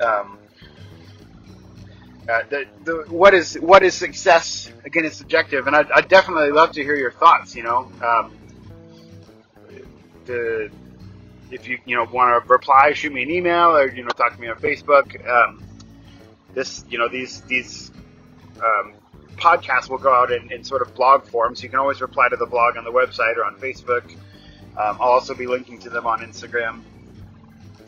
[0.00, 0.38] um,
[2.30, 4.72] uh, the, the, what is what is success?
[4.84, 7.56] Again, it's subjective, and I'd, I'd definitely love to hear your thoughts.
[7.56, 8.36] You know, um,
[10.26, 10.70] the
[11.50, 14.34] if you you know want to reply, shoot me an email, or you know talk
[14.34, 15.28] to me on Facebook.
[15.28, 15.64] Um,
[16.54, 17.90] this, you know, these these
[18.56, 18.94] um,
[19.36, 22.28] podcasts will go out in, in, sort of blog form, so you can always reply
[22.28, 24.10] to the blog on the website or on Facebook.
[24.76, 26.82] Um, I'll also be linking to them on Instagram.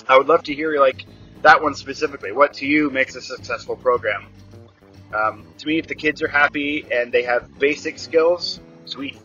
[0.09, 1.05] I would love to hear like
[1.43, 2.33] that one specifically.
[2.33, 4.27] What to you makes a successful program?
[5.13, 9.19] Um, to me, if the kids are happy and they have basic skills, sweet.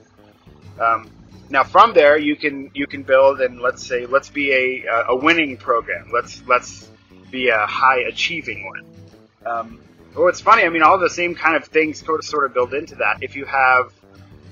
[0.79, 1.09] Um,
[1.49, 5.15] now from there you can you can build and let's say let's be a a
[5.15, 6.09] winning program.
[6.13, 6.89] Let's let's
[7.31, 8.85] be a high achieving one.
[9.45, 9.79] Um,
[10.15, 10.63] well, it's funny.
[10.63, 13.19] I mean, all the same kind of things sort of sort of build into that.
[13.21, 13.93] If you have,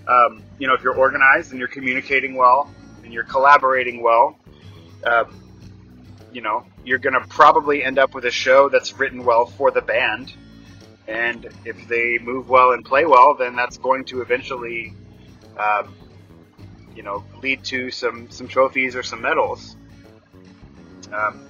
[0.07, 2.71] um, you know, if you're organized and you're communicating well
[3.03, 4.37] and you're collaborating well,
[5.03, 5.25] uh,
[6.31, 9.71] you know, you're going to probably end up with a show that's written well for
[9.71, 10.33] the band.
[11.07, 14.93] And if they move well and play well, then that's going to eventually,
[15.57, 15.93] um,
[16.95, 19.75] you know, lead to some some trophies or some medals.
[21.11, 21.45] Um,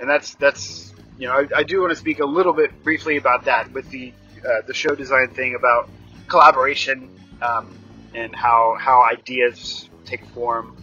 [0.00, 3.16] and that's that's you know I, I, do want to speak a little bit briefly
[3.16, 4.12] about that with the
[4.44, 5.88] uh, the show design thing about
[6.26, 7.08] collaboration
[7.40, 7.74] um,
[8.14, 10.76] and how how ideas take form.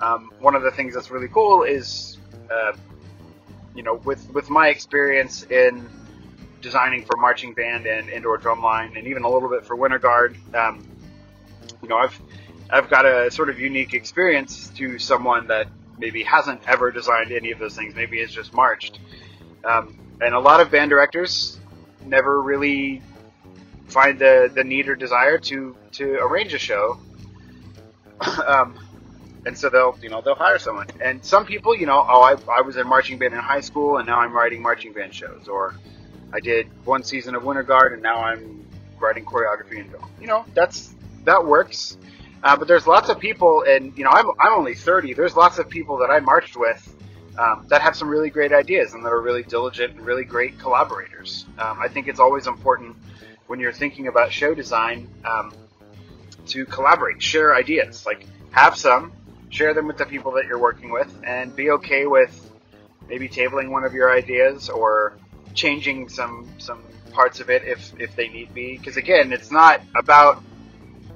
[0.00, 2.18] Um, one of the things that's really cool is
[2.50, 2.72] uh,
[3.78, 5.88] you know with with my experience in
[6.60, 10.36] designing for marching band and indoor drumline and even a little bit for winter guard
[10.54, 10.84] um,
[11.80, 12.20] you know I've
[12.70, 17.50] I've got a sort of unique experience to someone that maybe hasn't ever designed any
[17.50, 17.94] of those things.
[17.94, 18.98] Maybe has just marched.
[19.64, 21.58] Um, and a lot of band directors
[22.04, 23.02] never really
[23.86, 26.98] find the, the need or desire to, to arrange a show.
[28.46, 28.78] um,
[29.48, 30.86] and so they'll, you know, they'll hire someone.
[31.00, 33.96] And some people, you know, oh, I, I was in marching band in high school
[33.96, 35.48] and now I'm writing marching band shows.
[35.48, 35.74] Or
[36.34, 38.66] I did one season of Winter Guard and now I'm
[39.00, 40.10] writing choreography and film.
[40.20, 41.96] You know, that's, that works.
[42.42, 45.14] Uh, but there's lots of people, and you know, I'm, I'm only 30.
[45.14, 46.94] There's lots of people that I marched with
[47.38, 50.58] um, that have some really great ideas and that are really diligent and really great
[50.58, 51.46] collaborators.
[51.58, 52.96] Um, I think it's always important
[53.46, 55.52] when you're thinking about show design um,
[56.48, 58.06] to collaborate, share ideas.
[58.06, 59.12] Like have some,
[59.50, 62.50] share them with the people that you're working with, and be okay with
[63.08, 65.16] maybe tabling one of your ideas or
[65.54, 68.76] changing some some parts of it if if they need be.
[68.76, 70.42] Because again, it's not about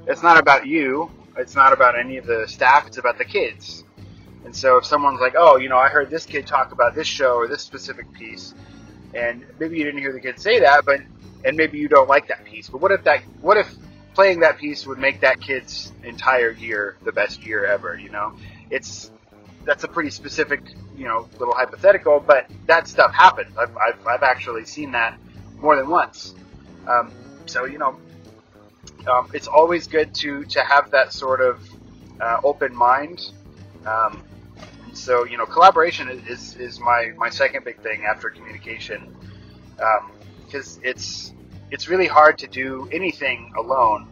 [0.07, 1.11] it's not about you.
[1.37, 2.87] It's not about any of the staff.
[2.87, 3.85] It's about the kids.
[4.45, 7.07] And so if someone's like, oh, you know, I heard this kid talk about this
[7.07, 8.55] show or this specific piece,
[9.15, 11.01] and maybe you didn't hear the kid say that, but
[11.45, 12.69] and maybe you don't like that piece.
[12.69, 13.23] But what if that?
[13.41, 13.73] What if
[14.15, 17.99] playing that piece would make that kid's entire year the best year ever?
[17.99, 18.35] You know,
[18.71, 19.11] it's
[19.65, 20.61] that's a pretty specific,
[20.97, 23.57] you know, little hypothetical, but that stuff happens.
[23.57, 25.19] I've, I've, I've actually seen that
[25.61, 26.35] more than once.
[26.87, 27.13] Um,
[27.47, 27.97] so you know,
[29.07, 31.69] um, it's always good to to have that sort of
[32.21, 33.31] uh, open mind.
[33.87, 34.23] Um,
[34.93, 39.15] so you know, collaboration is, is my my second big thing after communication,
[40.47, 41.33] because um, it's
[41.73, 44.07] it's really hard to do anything alone,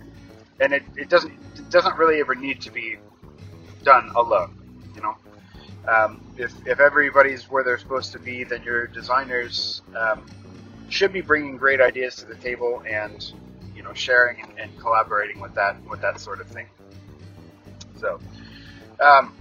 [0.61, 2.97] and it, it doesn't it doesn't really ever need to be
[3.85, 4.57] done alone.
[4.97, 5.17] You know,
[5.87, 10.25] um, if if everybody's where they're supposed to be, then your designers um,
[10.89, 13.31] should be bringing great ideas to the table and
[13.77, 16.67] you know sharing and, and collaborating with that with that sort of thing.
[17.99, 18.19] So,
[19.01, 19.35] um,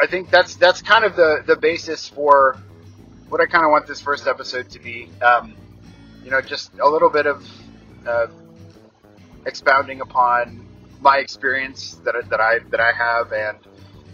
[0.00, 2.56] I think that's that's kind of the the basis for
[3.28, 5.10] what I kind of want this first episode to be.
[5.20, 5.56] Um,
[6.24, 7.46] you know, just a little bit of
[8.06, 8.26] uh,
[9.46, 10.66] expounding upon
[11.00, 13.58] my experience that that I that I have and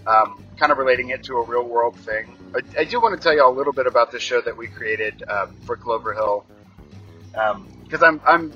[0.07, 2.37] um, kind of relating it to a real world thing.
[2.55, 4.69] I, I, do want to tell you a little bit about the show that we
[4.69, 6.47] created um, for Clover Hill.
[7.35, 8.53] Um, because I'm I'm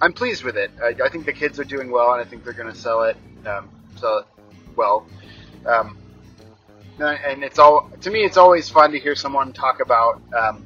[0.00, 0.70] I'm pleased with it.
[0.82, 3.02] I, I, think the kids are doing well, and I think they're going to sell
[3.02, 4.26] it um, sell it
[4.76, 5.06] well.
[5.66, 5.98] Um,
[6.98, 10.64] and it's all to me, it's always fun to hear someone talk about um,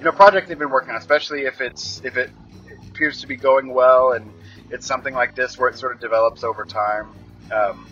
[0.00, 2.30] you know project they've been working on, especially if it's if it
[2.88, 4.32] appears to be going well and
[4.70, 7.08] it's something like this where it sort of develops over time.
[7.52, 7.86] Um,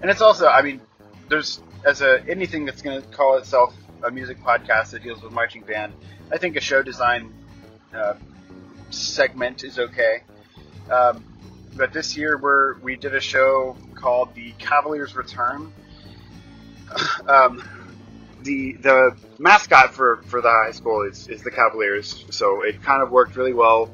[0.00, 0.80] and it's also, I mean,
[1.28, 5.32] there's as a anything that's going to call itself a music podcast that deals with
[5.32, 5.92] marching band
[6.30, 7.32] I think a show design
[7.94, 8.14] uh,
[8.90, 10.22] segment is okay.
[10.90, 11.24] Um,
[11.76, 15.72] but this year we we did a show called The Cavaliers Return.
[17.28, 17.62] Um,
[18.42, 23.02] the the mascot for, for the high school is, is the Cavaliers, so it kind
[23.02, 23.90] of worked really well.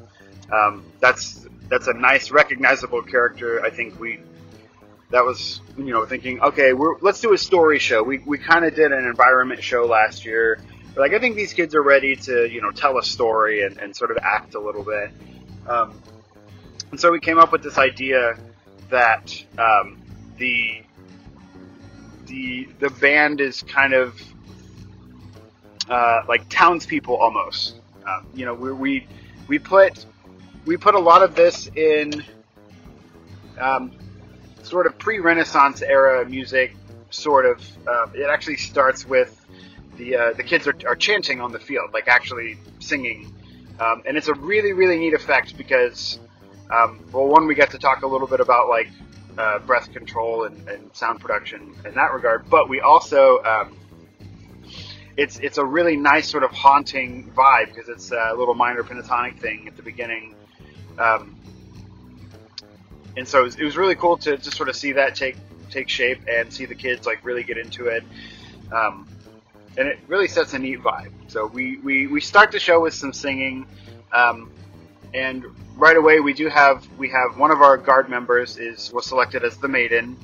[0.51, 3.63] Um, that's that's a nice recognizable character.
[3.63, 4.19] I think we
[5.11, 8.03] that was you know thinking okay let's do a story show.
[8.03, 10.59] We we kind of did an environment show last year
[10.93, 13.77] But like I think these kids are ready to you know tell a story and,
[13.77, 15.11] and sort of act a little bit.
[15.67, 16.01] Um,
[16.91, 18.37] and so we came up with this idea
[18.89, 20.01] that um,
[20.37, 20.83] the
[22.27, 24.19] the the band is kind of
[25.89, 27.75] uh, like townspeople almost.
[28.07, 29.07] Um, you know, we, we
[29.47, 30.05] we put
[30.65, 32.23] we put a lot of this in
[33.59, 33.91] um,
[34.63, 36.75] sort of pre-Renaissance era music.
[37.11, 39.45] Sort of, uh, it actually starts with
[39.97, 43.33] the uh, the kids are, are chanting on the field, like actually singing,
[43.79, 46.19] um, and it's a really really neat effect because
[46.71, 48.89] Um, well, one, we get to talk a little bit about like
[49.37, 53.77] uh, breath control and, and, sound production in that regard, but we also um,
[55.17, 59.39] it's it's a really nice sort of haunting vibe because it's a little minor pentatonic
[59.39, 60.35] thing at the beginning,
[60.97, 61.35] um,
[63.15, 65.37] and so it was, it was, really cool to just sort of see that take
[65.69, 68.03] take shape and see the kids like really get into it.
[68.71, 69.07] Um,
[69.77, 71.11] and it really sets a neat vibe.
[71.27, 73.67] So we, we, we start the show with some singing,
[74.13, 74.51] um,
[75.13, 75.45] and
[75.75, 79.43] right away we do have we have one of our guard members is was selected
[79.43, 80.17] as the maiden,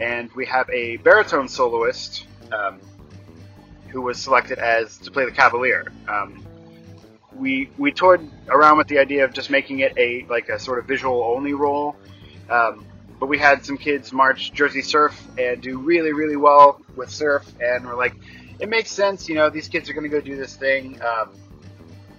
[0.00, 2.80] and we have a baritone soloist um,
[3.96, 5.90] who was selected as to play the cavalier.
[6.06, 6.44] Um,
[7.34, 10.78] we we toured around with the idea of just making it a like a sort
[10.78, 11.96] of visual only role.
[12.50, 12.84] Um,
[13.18, 17.50] but we had some kids march Jersey Surf and do really, really well with surf,
[17.58, 18.14] and we're like,
[18.58, 19.30] it makes sense.
[19.30, 21.00] You know, these kids are going to go do this thing.
[21.00, 21.30] Um,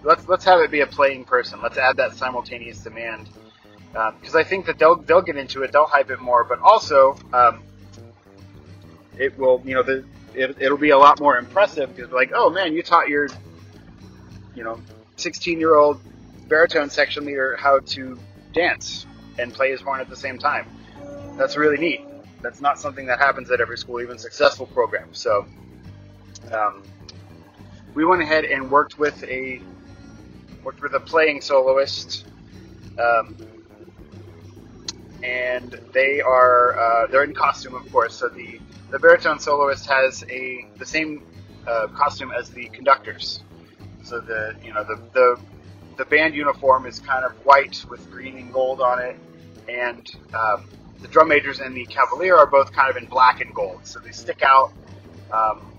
[0.03, 1.61] let's let's have it be a playing person.
[1.61, 3.29] Let's add that simultaneous demand
[3.91, 5.71] because um, I think that they'll they'll get into it.
[5.71, 7.61] They'll hype it more, but also um,
[9.19, 10.03] it will you know the
[10.37, 13.27] it, it'll be a lot more impressive because like oh man you taught your
[14.55, 14.79] you know
[15.17, 15.99] 16 year old
[16.47, 18.17] baritone section leader how to
[18.53, 19.05] dance
[19.39, 20.65] and play his horn at the same time.
[21.37, 22.01] That's really neat.
[22.41, 25.19] That's not something that happens at every school, even successful programs.
[25.19, 25.45] So
[26.51, 26.83] um,
[27.93, 29.61] we went ahead and worked with a
[30.63, 32.25] worked with a playing soloist,
[32.99, 33.35] um,
[35.23, 38.15] and they are uh, they're in costume, of course.
[38.15, 38.59] So the
[38.89, 41.23] the baritone soloist has a the same
[41.67, 43.41] uh, costume as the conductors.
[44.03, 45.39] So the you know the the
[45.97, 49.17] the band uniform is kind of white with green and gold on it,
[49.67, 50.69] and um,
[51.01, 53.85] the drum majors and the cavalier are both kind of in black and gold.
[53.85, 54.71] So they stick out.
[55.31, 55.73] Um,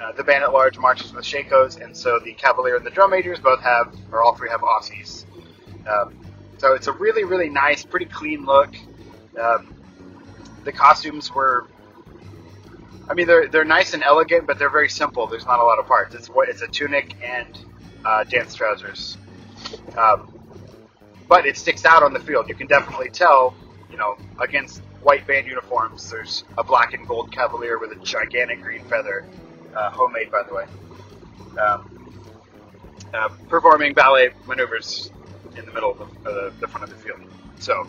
[0.00, 3.10] uh, the band at large marches with Shakos, and so the Cavalier and the drum
[3.10, 5.24] majors both have, or all three have Aussies.
[5.88, 6.14] Um,
[6.58, 8.74] so it's a really, really nice, pretty clean look.
[9.40, 9.74] Um,
[10.64, 11.66] the costumes were,
[13.08, 15.26] I mean, they're they're nice and elegant, but they're very simple.
[15.26, 16.14] There's not a lot of parts.
[16.14, 17.58] It's what it's a tunic and
[18.04, 19.16] uh, dance trousers.
[19.96, 20.32] Um,
[21.28, 22.48] but it sticks out on the field.
[22.48, 23.54] You can definitely tell,
[23.90, 28.62] you know, against white band uniforms, there's a black and gold cavalier with a gigantic
[28.62, 29.26] green feather
[29.74, 30.64] uh, homemade by the way,
[31.60, 32.12] um,
[33.14, 35.12] uh, performing ballet maneuvers
[35.56, 37.20] in the middle of the, the front of the field.
[37.58, 37.86] So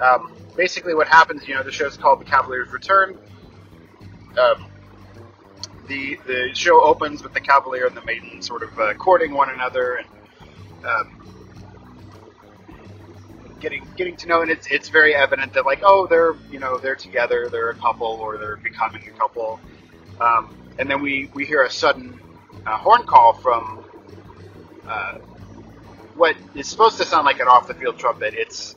[0.00, 3.18] um, basically, what happens, you know, the show is called The Cavalier's Return.
[4.38, 4.66] Um,
[5.86, 9.50] the the show opens with the Cavalier and the Maiden sort of uh, courting one
[9.50, 10.08] another and
[10.86, 11.24] um,
[13.60, 16.78] getting getting to know, and it's it's very evident that like oh they're you know
[16.78, 19.60] they're together, they're a couple, or they're becoming a couple.
[20.20, 22.18] Um, and then we, we hear a sudden
[22.66, 23.84] uh, horn call from
[24.86, 25.18] uh,
[26.14, 28.34] what is supposed to sound like an off the field trumpet.
[28.34, 28.76] It's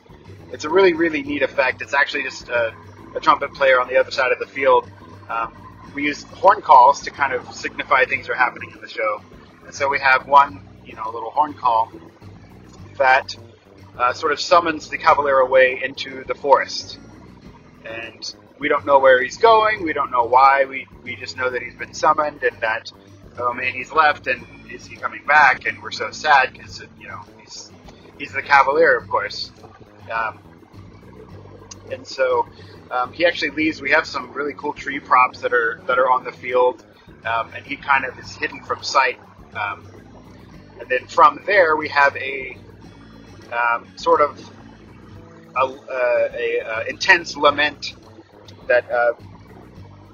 [0.51, 1.81] it's a really really neat effect.
[1.81, 2.73] It's actually just a,
[3.15, 4.89] a trumpet player on the other side of the field.
[5.29, 5.53] Um,
[5.93, 9.21] we use horn calls to kind of signify things are happening in the show,
[9.65, 11.91] and so we have one you know little horn call
[12.97, 13.35] that
[13.97, 16.99] uh, sort of summons the cavalier away into the forest,
[17.85, 19.83] and we don't know where he's going.
[19.83, 20.65] We don't know why.
[20.65, 22.91] We we just know that he's been summoned and that
[23.37, 25.65] oh man, he's left and is he coming back?
[25.65, 27.71] And we're so sad because you know he's
[28.17, 29.51] he's the Cavalier, of course.
[30.11, 30.39] Um,
[31.91, 32.47] and so
[32.91, 33.81] um, he actually leaves.
[33.81, 36.83] We have some really cool tree props that are that are on the field,
[37.25, 39.19] um, and he kind of is hidden from sight.
[39.55, 39.87] Um,
[40.79, 42.57] and then from there, we have a
[43.51, 44.39] um, sort of
[45.55, 47.95] a, uh, a, uh, intense lament
[48.67, 49.13] that uh,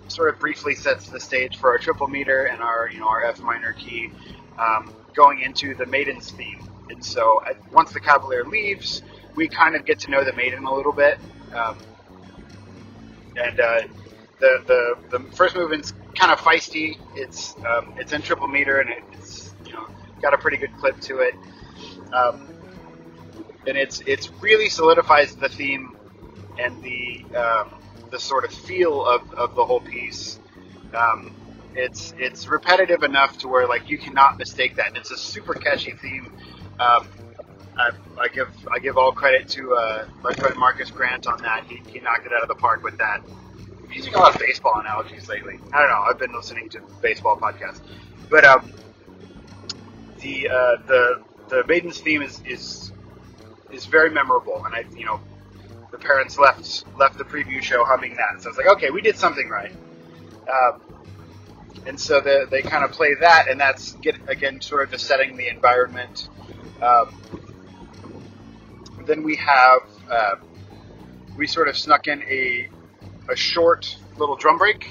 [0.08, 3.26] sort of briefly sets the stage for our triple meter and our you know our
[3.26, 4.12] F minor key
[4.58, 6.60] um, going into the Maiden's theme.
[6.90, 9.04] And so once the Cavalier leaves,
[9.36, 11.18] we kind of get to know the Maiden a little bit.
[11.54, 11.78] Um,
[13.36, 13.82] and uh,
[14.40, 16.98] the, the the first movement's kind of feisty.
[17.16, 19.88] It's um, it's in triple meter and it's you know
[20.22, 21.34] got a pretty good clip to it.
[22.14, 22.50] Um,
[23.66, 25.96] and it's it's really solidifies the theme
[26.60, 27.82] and the um,
[28.12, 30.40] the sort of feel of, of the whole piece.
[30.94, 31.34] Um,
[31.76, 34.90] it's it's repetitive enough to where like you cannot mistake that.
[34.90, 36.32] And it's a super catchy theme.
[36.80, 37.08] Um,
[37.78, 41.66] I, I, give I give all credit to uh, my friend Marcus Grant on that.
[41.68, 43.22] He, he knocked it out of the park with that.
[43.84, 45.60] I'm using a lot of baseball analogies lately.
[45.72, 46.04] I don't know.
[46.08, 47.82] I've been listening to baseball podcasts,
[48.30, 48.72] but um,
[50.20, 52.92] the uh, the the Maiden's theme is is
[53.72, 55.20] is very memorable, and I you know
[55.92, 58.42] the parents left left the preview show humming that.
[58.42, 59.72] So it's like, okay, we did something right.
[60.52, 60.82] Um,
[61.86, 65.06] and so the, they kind of play that, and that's get again sort of just
[65.06, 66.30] setting the environment.
[66.82, 67.16] Um,
[69.06, 70.36] then we have uh,
[71.38, 72.70] we sort of snuck in a
[73.30, 74.88] a short little drum break.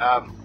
[0.00, 0.36] Um,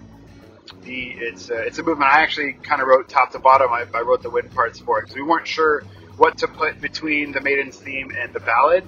[0.82, 3.72] the it's a, it's a movement I actually kind of wrote top to bottom.
[3.72, 5.82] I, I wrote the wind parts for it because we weren't sure
[6.16, 8.84] what to put between the Maiden's theme and the ballad.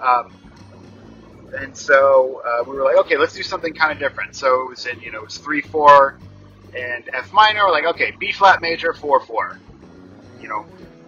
[0.00, 0.34] Um,
[1.56, 4.34] and so uh, we were like, okay, let's do something kind of different.
[4.34, 6.18] So it was in, you know, it was three four
[6.76, 7.66] and F minor.
[7.66, 9.58] We're like, okay, B flat major four four.
[10.40, 10.66] You know,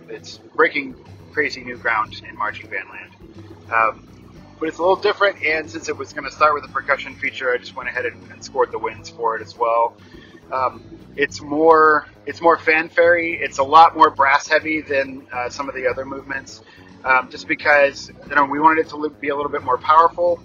[0.08, 0.94] it's breaking
[1.36, 3.14] crazy new ground in marching band land.
[3.70, 4.08] Um,
[4.58, 7.14] but it's a little different, and since it was going to start with a percussion
[7.14, 9.98] feature, I just went ahead and, and scored the wins for it as well.
[10.50, 10.82] Um,
[11.14, 15.74] it's more it's more fanfare It's a lot more brass heavy than uh, some of
[15.74, 16.62] the other movements,
[17.04, 20.40] um, just because you know we wanted it to be a little bit more powerful.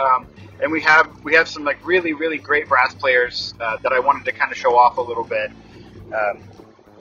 [0.00, 0.26] Um,
[0.60, 4.00] and we have we have some like really really great brass players uh, that I
[4.00, 5.52] wanted to kind of show off a little bit.
[6.12, 6.42] Um,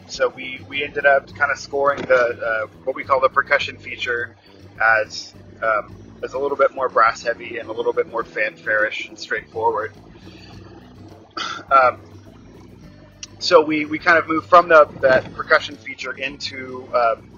[0.08, 3.78] so we we ended up kind of scoring the uh, what we call the percussion
[3.78, 4.36] feature
[4.82, 9.08] as um, as a little bit more brass heavy and a little bit more fanfarish
[9.08, 9.93] and straightforward.
[11.72, 11.99] Um,
[13.39, 17.30] so we, we kind of moved from the that percussion feature into um,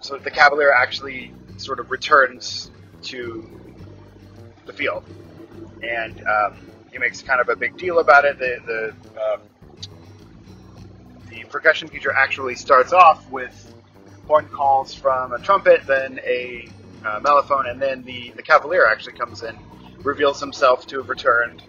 [0.00, 2.70] so the Cavalier actually sort of returns
[3.02, 3.48] to
[4.66, 5.04] the field,
[5.82, 8.38] and um, he makes kind of a big deal about it.
[8.38, 9.40] The the um,
[11.30, 13.74] the percussion feature actually starts off with
[14.26, 16.68] horn calls from a trumpet, then a
[17.04, 19.56] uh, mellophone, and then the, the Cavalier actually comes in,
[20.02, 21.62] reveals himself to have returned,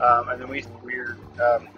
[0.00, 1.68] um, and then we we're um,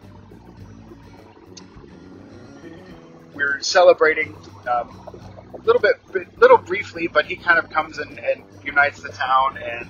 [3.34, 4.34] we're celebrating
[4.68, 5.18] um,
[5.54, 9.58] a little bit, little briefly, but he kind of comes in and unites the town,
[9.58, 9.88] and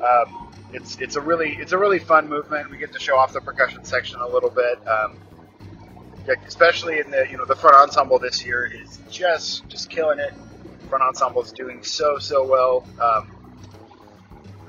[0.00, 2.70] um, it's it's a really it's a really fun movement.
[2.70, 4.78] We get to show off the percussion section a little bit.
[6.46, 10.32] Especially in the you know the front ensemble this year is just just killing it
[10.88, 12.86] front ensemble is doing so so well.
[13.00, 13.30] Um,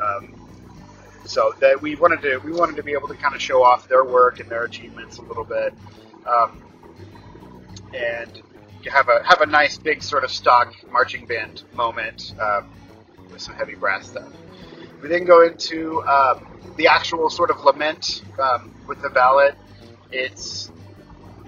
[0.01, 0.35] um,
[1.25, 3.87] so that we wanted to we wanted to be able to kind of show off
[3.87, 5.73] their work and their achievements a little bit,
[6.25, 6.63] um,
[7.93, 8.41] and
[8.85, 12.69] have a have a nice big sort of stock marching band moment um,
[13.31, 14.31] with some heavy brass stuff.
[15.01, 19.55] We then go into um, the actual sort of lament um, with the ballad.
[20.11, 20.71] It's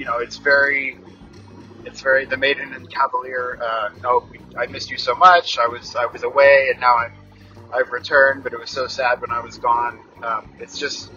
[0.01, 0.97] you know it's very
[1.85, 3.59] it's very the maiden and cavalier.
[3.61, 4.27] Uh, oh,
[4.57, 5.59] I missed you so much.
[5.59, 7.13] I was I was away, and now I'm
[7.71, 9.99] I've returned, but it was so sad when I was gone.
[10.23, 11.11] Um, it's just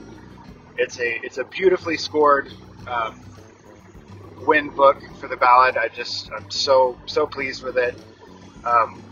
[0.77, 2.53] it's a it's a beautifully scored
[2.87, 3.19] um,
[4.47, 5.79] wind book for the ballad.
[5.79, 7.95] I just I'm so so pleased with it.
[8.67, 9.03] Um,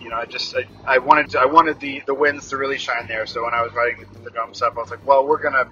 [0.00, 2.78] you know, I just I, I, wanted to, I wanted the the winds to really
[2.78, 3.26] shine there.
[3.26, 5.68] So when I was writing the drum stuff, I was like, well, we're gonna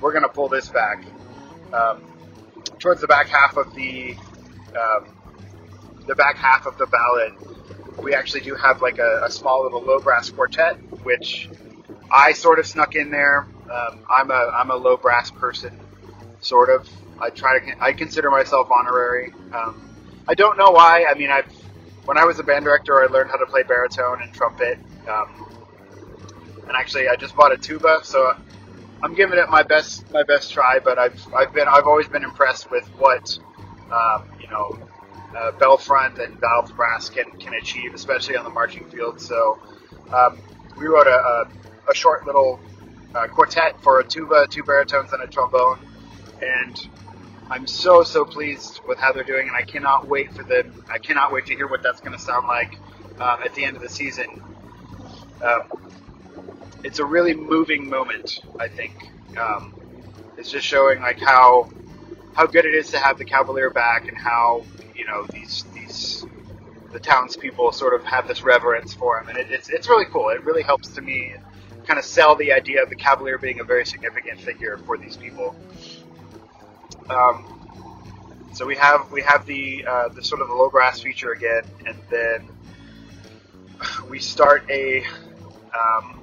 [0.00, 1.04] we're gonna pull this back.
[1.72, 2.02] Um,
[2.78, 4.16] towards the back half of the
[4.76, 5.08] um,
[6.06, 7.34] the back half of the ballad,
[8.02, 11.48] we actually do have like a, a, small little low brass quartet, which
[12.10, 13.46] I sort of snuck in there.
[13.70, 15.78] Um, I'm a I'm a low brass person,
[16.40, 16.88] sort of.
[17.20, 19.32] I try to I consider myself honorary.
[19.52, 19.84] Um,
[20.26, 21.06] I don't know why.
[21.08, 21.50] I mean, I've
[22.04, 24.78] when I was a band director, I learned how to play baritone and trumpet.
[25.06, 25.46] Um,
[26.66, 28.34] and actually, I just bought a tuba, so
[29.02, 32.24] I'm giving it my best my best try, but I've I've been I've always been
[32.24, 33.38] impressed with what
[33.92, 34.78] um, you know
[35.36, 39.20] uh, Belfront and Valve Brass can can achieve, especially on the marching field.
[39.20, 39.58] So
[40.12, 40.40] um,
[40.78, 42.60] we wrote a, a, a short little
[43.14, 45.78] uh, quartet for a tuba, two baritones, and a trombone,
[46.42, 46.88] and
[47.50, 50.98] I'm so so pleased with how they're doing, and I cannot wait for the I
[50.98, 52.78] cannot wait to hear what that's going to sound like
[53.20, 54.42] um, at the end of the season.
[55.40, 55.62] Um,
[56.84, 58.40] it's a really moving moment.
[58.58, 59.74] I think um,
[60.36, 61.70] it's just showing like how
[62.34, 64.64] how good it is to have the Cavalier back, and how
[64.94, 66.24] you know these these
[66.92, 70.28] the townspeople sort of have this reverence for him, and it, it's it's really cool.
[70.30, 71.34] It really helps to me
[71.86, 75.16] kind of sell the idea of the Cavalier being a very significant figure for these
[75.16, 75.56] people.
[77.08, 77.58] Um,
[78.52, 81.62] so we have we have the uh, the sort of the low brass feature again,
[81.86, 82.48] and then
[84.08, 85.04] we start a
[85.74, 86.17] um,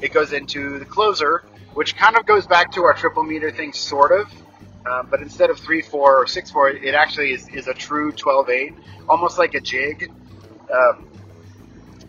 [0.00, 1.44] it goes into the closer,
[1.74, 4.30] which kind of goes back to our triple meter thing, sort of.
[4.86, 8.12] Um, but instead of 3 4 or 6 4, it actually is, is a true
[8.12, 8.74] 12 8,
[9.08, 10.12] almost like a jig.
[10.72, 11.08] Um,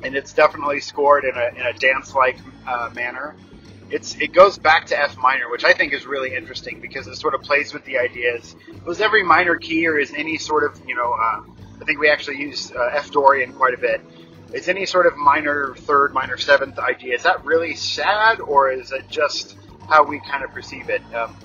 [0.03, 3.35] and it's definitely scored in a, in a dance like uh, manner.
[3.89, 7.15] It's, it goes back to F minor, which I think is really interesting because it
[7.15, 8.55] sort of plays with the ideas.
[8.85, 11.41] Was every minor key or is any sort of, you know, uh,
[11.81, 14.01] I think we actually use uh, F Dorian quite a bit
[14.53, 18.91] is any sort of minor third, minor seventh idea, is that really sad or is
[18.91, 19.57] it just
[19.89, 21.01] how we kind of perceive it?
[21.13, 21.35] Um,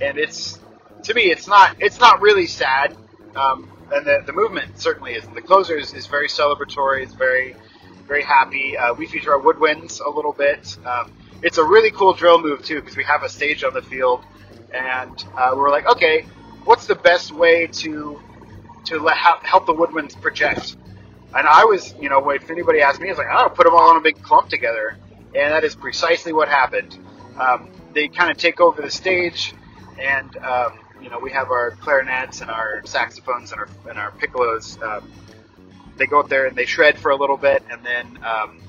[0.00, 0.58] and it's,
[1.04, 2.96] to me, it's not, it's not really sad.
[3.34, 5.34] Um, and the, the movement certainly isn't.
[5.34, 7.02] The closer is, is very celebratory.
[7.02, 7.54] It's very
[8.06, 8.76] very happy.
[8.76, 10.76] Uh, we feature our woodwinds a little bit.
[10.86, 11.12] Um,
[11.42, 14.24] it's a really cool drill move too because we have a stage on the field,
[14.72, 16.22] and uh, we're like, okay,
[16.64, 18.20] what's the best way to
[18.86, 20.76] to let, help the woodwinds project?
[21.36, 23.74] And I was, you know, if anybody asked me, I was like, oh, put them
[23.74, 24.96] all in a big clump together,
[25.34, 26.98] and that is precisely what happened.
[27.38, 29.54] Um, they kind of take over the stage,
[29.98, 34.12] and um, you know, we have our clarinets and our saxophones and our and our
[34.12, 34.80] piccolos.
[34.82, 35.10] Um,
[35.98, 38.62] they go up there and they shred for a little bit, and then um,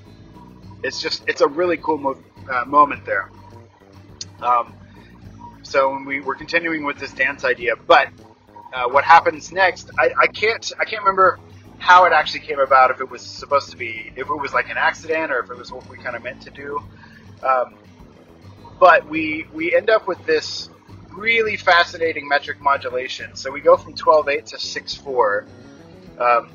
[0.84, 3.32] it's just it's a really cool mo- uh, moment there.
[4.42, 4.74] Um,
[5.64, 8.10] so we were continuing with this dance idea, but
[8.74, 11.40] uh, what happens next, I, I can't I can't remember
[11.80, 12.92] how it actually came about.
[12.92, 15.58] If it was supposed to be, if it was like an accident, or if it
[15.58, 16.82] was what we kind of meant to do.
[17.44, 17.76] Um,
[18.80, 20.70] but we we end up with this
[21.12, 23.36] really fascinating metric modulation.
[23.36, 25.48] So we go from 12.8 to 6.4.
[26.20, 26.52] Um,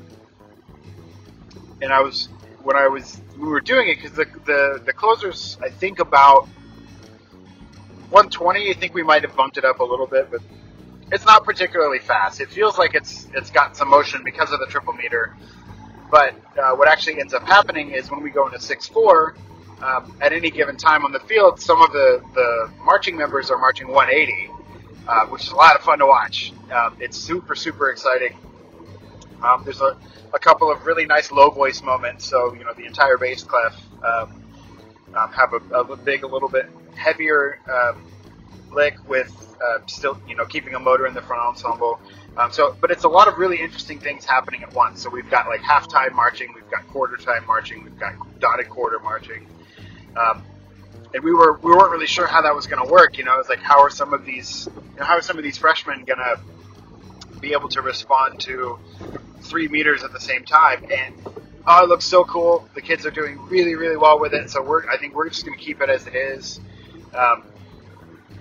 [1.81, 2.29] and I was
[2.61, 6.47] when I was we were doing it because the, the the closers I think about
[8.09, 8.69] 120.
[8.69, 10.41] I think we might have bumped it up a little bit, but
[11.13, 12.41] it's not particularly fast.
[12.41, 15.35] It feels like it's it's got some motion because of the triple meter.
[16.09, 19.35] But uh, what actually ends up happening is when we go into six four,
[19.81, 23.57] um, at any given time on the field, some of the, the marching members are
[23.57, 24.49] marching 180,
[25.07, 26.51] uh, which is a lot of fun to watch.
[26.71, 28.35] Um, it's super super exciting.
[29.43, 29.95] Um, there's a,
[30.33, 32.25] a couple of really nice low voice moments.
[32.25, 34.43] So you know the entire bass clef um,
[35.15, 37.59] um, have a, a, big, a little bit heavier
[38.73, 41.99] um, lick with uh, still you know keeping a motor in the front ensemble.
[42.35, 45.03] Um, so, but it's a lot of really interesting things happening at once.
[45.03, 48.99] So we've got like halftime marching, we've got quarter time marching, we've got dotted quarter
[48.99, 49.45] marching.
[50.17, 50.43] Um,
[51.13, 53.17] and we were we weren't really sure how that was going to work.
[53.17, 55.43] You know, it's like how are some of these you know, how are some of
[55.43, 56.39] these freshmen going to
[57.39, 58.79] be able to respond to
[59.41, 60.85] three meters at the same time.
[60.91, 61.13] And
[61.67, 62.67] oh, it looks so cool.
[62.73, 64.49] The kids are doing really, really well with it.
[64.49, 66.59] So we're, I think we're just going to keep it as it is.
[67.13, 67.43] Um,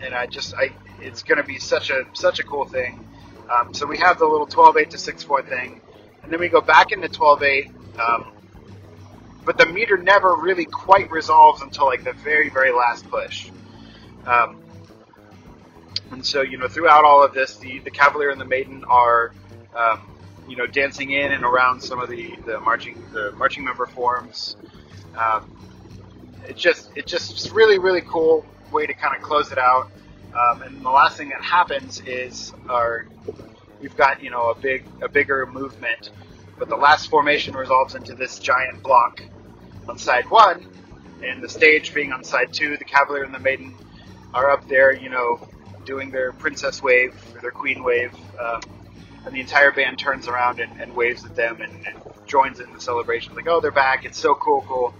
[0.03, 3.07] and I just, I, it's going to be such a, such a cool thing.
[3.51, 5.81] Um, so we have the little 12.8 to 6.4 thing,
[6.23, 7.99] and then we go back into 12.8.
[7.99, 8.33] Um,
[9.45, 13.51] but the meter never really quite resolves until like the very, very last push.
[14.27, 14.63] Um,
[16.13, 19.33] and so, you know, throughout all of this, the, the Cavalier and the Maiden are
[19.75, 20.01] um,
[20.49, 24.57] you know, dancing in and around some of the, the marching the marching member forms.
[25.17, 25.57] Um,
[26.45, 29.91] it's just it's just really really cool way to kind of close it out.
[30.35, 33.07] Um, and the last thing that happens is our
[33.81, 36.11] we've got you know a big a bigger movement,
[36.59, 39.23] but the last formation resolves into this giant block
[39.89, 40.67] on side one,
[41.23, 42.77] and the stage being on side two.
[42.77, 43.75] The Cavalier and the Maiden
[44.33, 45.47] are up there, you know,
[45.85, 48.15] doing their princess wave or their queen wave.
[48.41, 48.61] Um,
[49.25, 52.73] and the entire band turns around and, and waves at them and, and, joins in
[52.73, 53.35] the celebration.
[53.35, 54.07] Like, oh, they're back!
[54.07, 54.95] It's so cool, cool.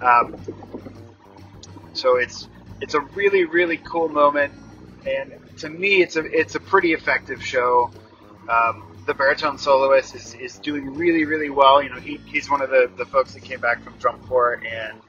[0.00, 0.34] Um,
[1.92, 2.48] so it's
[2.80, 4.52] it's a really really cool moment,
[5.06, 7.90] and to me, it's a it's a pretty effective show.
[8.48, 11.82] Um, the baritone soloist is, is doing really really well.
[11.82, 14.62] You know, he, he's one of the, the folks that came back from drum corps,
[14.66, 15.00] and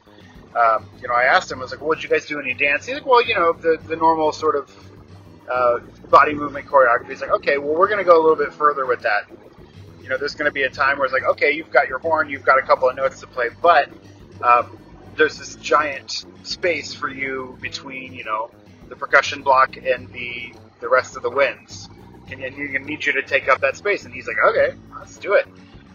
[0.55, 2.53] um, you know, I asked him, I was like, well, "Did you guys do any
[2.53, 4.69] dance?" He's like, "Well, you know, the the normal sort of
[5.51, 7.09] uh, body movement choreography.
[7.09, 9.30] It's like, okay, well, we're going to go a little bit further with that.
[10.01, 11.99] You know, there's going to be a time where it's like, okay, you've got your
[11.99, 13.89] horn, you've got a couple of notes to play, but
[14.43, 14.78] um,
[15.16, 18.51] there's this giant space for you between, you know,
[18.89, 21.89] the percussion block and the the rest of the winds.
[22.32, 24.05] And, and you need you to take up that space.
[24.05, 25.47] And he's like, okay, let's do it.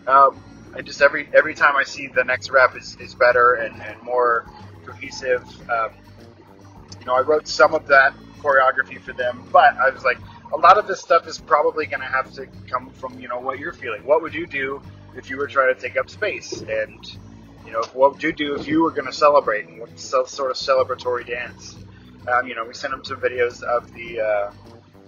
[0.07, 0.43] Um,
[0.77, 4.01] and just every every time I see the next rep is, is better and, and
[4.03, 4.47] more
[4.85, 5.43] cohesive.
[5.71, 5.91] Um,
[7.01, 9.49] you know, I wrote some of that choreography for them.
[9.53, 10.19] But I was like,
[10.53, 13.41] a lot of this stuff is probably going to have to come from you know
[13.41, 14.05] what you're feeling.
[14.05, 14.81] What would you do
[15.17, 16.63] if you were trying to take up space?
[16.63, 17.19] And
[17.67, 20.51] you know, what would you do if you were going to celebrate and what sort
[20.51, 21.77] of celebratory dance?
[22.29, 24.53] Um, you know, we sent them some videos of the uh,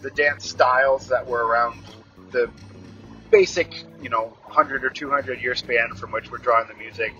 [0.00, 1.80] the dance styles that were around
[2.30, 2.50] the
[3.30, 7.12] basic, you know, 100 or 200 year span from which we're drawing the music.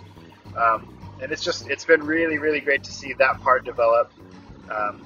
[0.57, 4.13] Um, and it's just, it's been really, really great to see that part develop.
[4.71, 5.05] Um,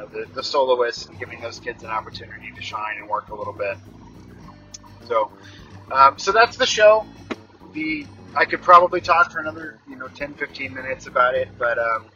[0.00, 3.34] know, the, the soloists and giving those kids an opportunity to shine and work a
[3.34, 3.76] little bit.
[5.06, 5.30] So,
[5.90, 7.06] um, so that's the show.
[7.72, 8.06] The
[8.36, 12.06] I could probably talk for another you know 10, 15 minutes about it, but um,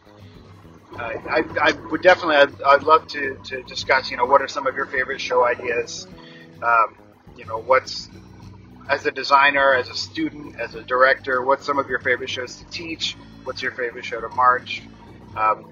[0.96, 4.48] I, I, I, would definitely I'd, I'd, love to, to discuss you know what are
[4.48, 6.06] some of your favorite show ideas.
[6.62, 6.96] Um,
[7.36, 8.08] you know what's
[8.88, 12.56] as a designer, as a student, as a director, what's some of your favorite shows
[12.56, 13.16] to teach?
[13.44, 14.82] What's your favorite show to march?
[15.36, 15.66] Um,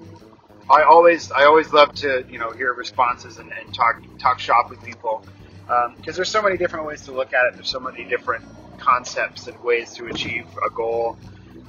[0.68, 4.70] I always I always love to you know hear responses and, and talk talk shop
[4.70, 5.24] with people.
[5.66, 7.54] because um, there's so many different ways to look at it.
[7.54, 8.44] There's so many different
[8.82, 11.16] concepts and ways to achieve a goal.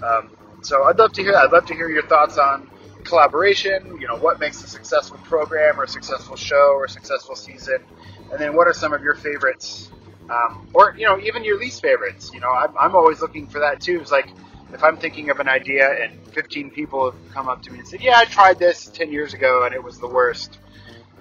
[0.04, 1.36] Um, so I'd love to hear.
[1.36, 2.70] I'd love to hear your thoughts on
[3.04, 3.98] collaboration.
[4.00, 7.80] You know, what makes a successful program or a successful show or a successful season,
[8.32, 9.92] and then what are some of your favorites,
[10.30, 12.32] um, or you know, even your least favorites.
[12.34, 14.00] You know, I'm, I'm always looking for that too.
[14.02, 14.30] It's like
[14.74, 17.88] if I'm thinking of an idea and 15 people have come up to me and
[17.88, 20.58] said, "Yeah, I tried this 10 years ago and it was the worst,"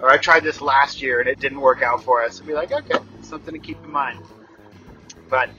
[0.01, 2.53] or "I tried this last year and it didn't work out for us," I'd be
[2.53, 4.23] like, "Okay, something to keep in mind."
[5.29, 5.49] But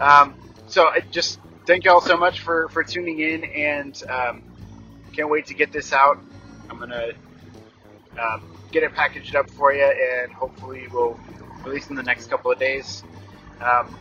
[0.00, 0.34] um,
[0.66, 4.42] so I just thank you all so much for for tuning in and um,
[5.12, 6.18] can't wait to get this out.
[6.68, 7.12] I'm gonna
[8.18, 11.18] um, get it packaged up for you and hopefully we'll
[11.64, 13.02] release in the next couple of days.
[13.60, 13.96] Um,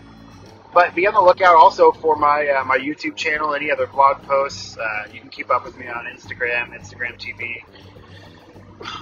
[0.73, 4.21] but be on the lookout also for my uh, my YouTube channel, any other blog
[4.23, 4.77] posts.
[4.77, 7.63] Uh, you can keep up with me on Instagram, Instagram TV,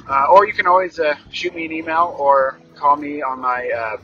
[0.09, 3.69] uh, or you can always uh, shoot me an email or call me on my
[3.69, 3.97] uh,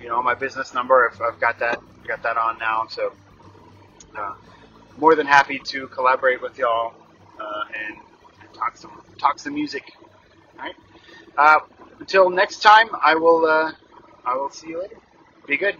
[0.00, 2.86] you know my business number if I've got that got that on now.
[2.88, 3.12] So
[4.18, 4.34] uh,
[4.98, 6.92] more than happy to collaborate with y'all
[7.40, 7.96] uh, and,
[8.42, 9.92] and, talk some talk some music.
[10.58, 10.74] All right.
[11.38, 11.60] Uh,
[12.00, 13.72] until next time, I will uh,
[14.26, 14.96] I will see you later.
[15.46, 15.76] Be good.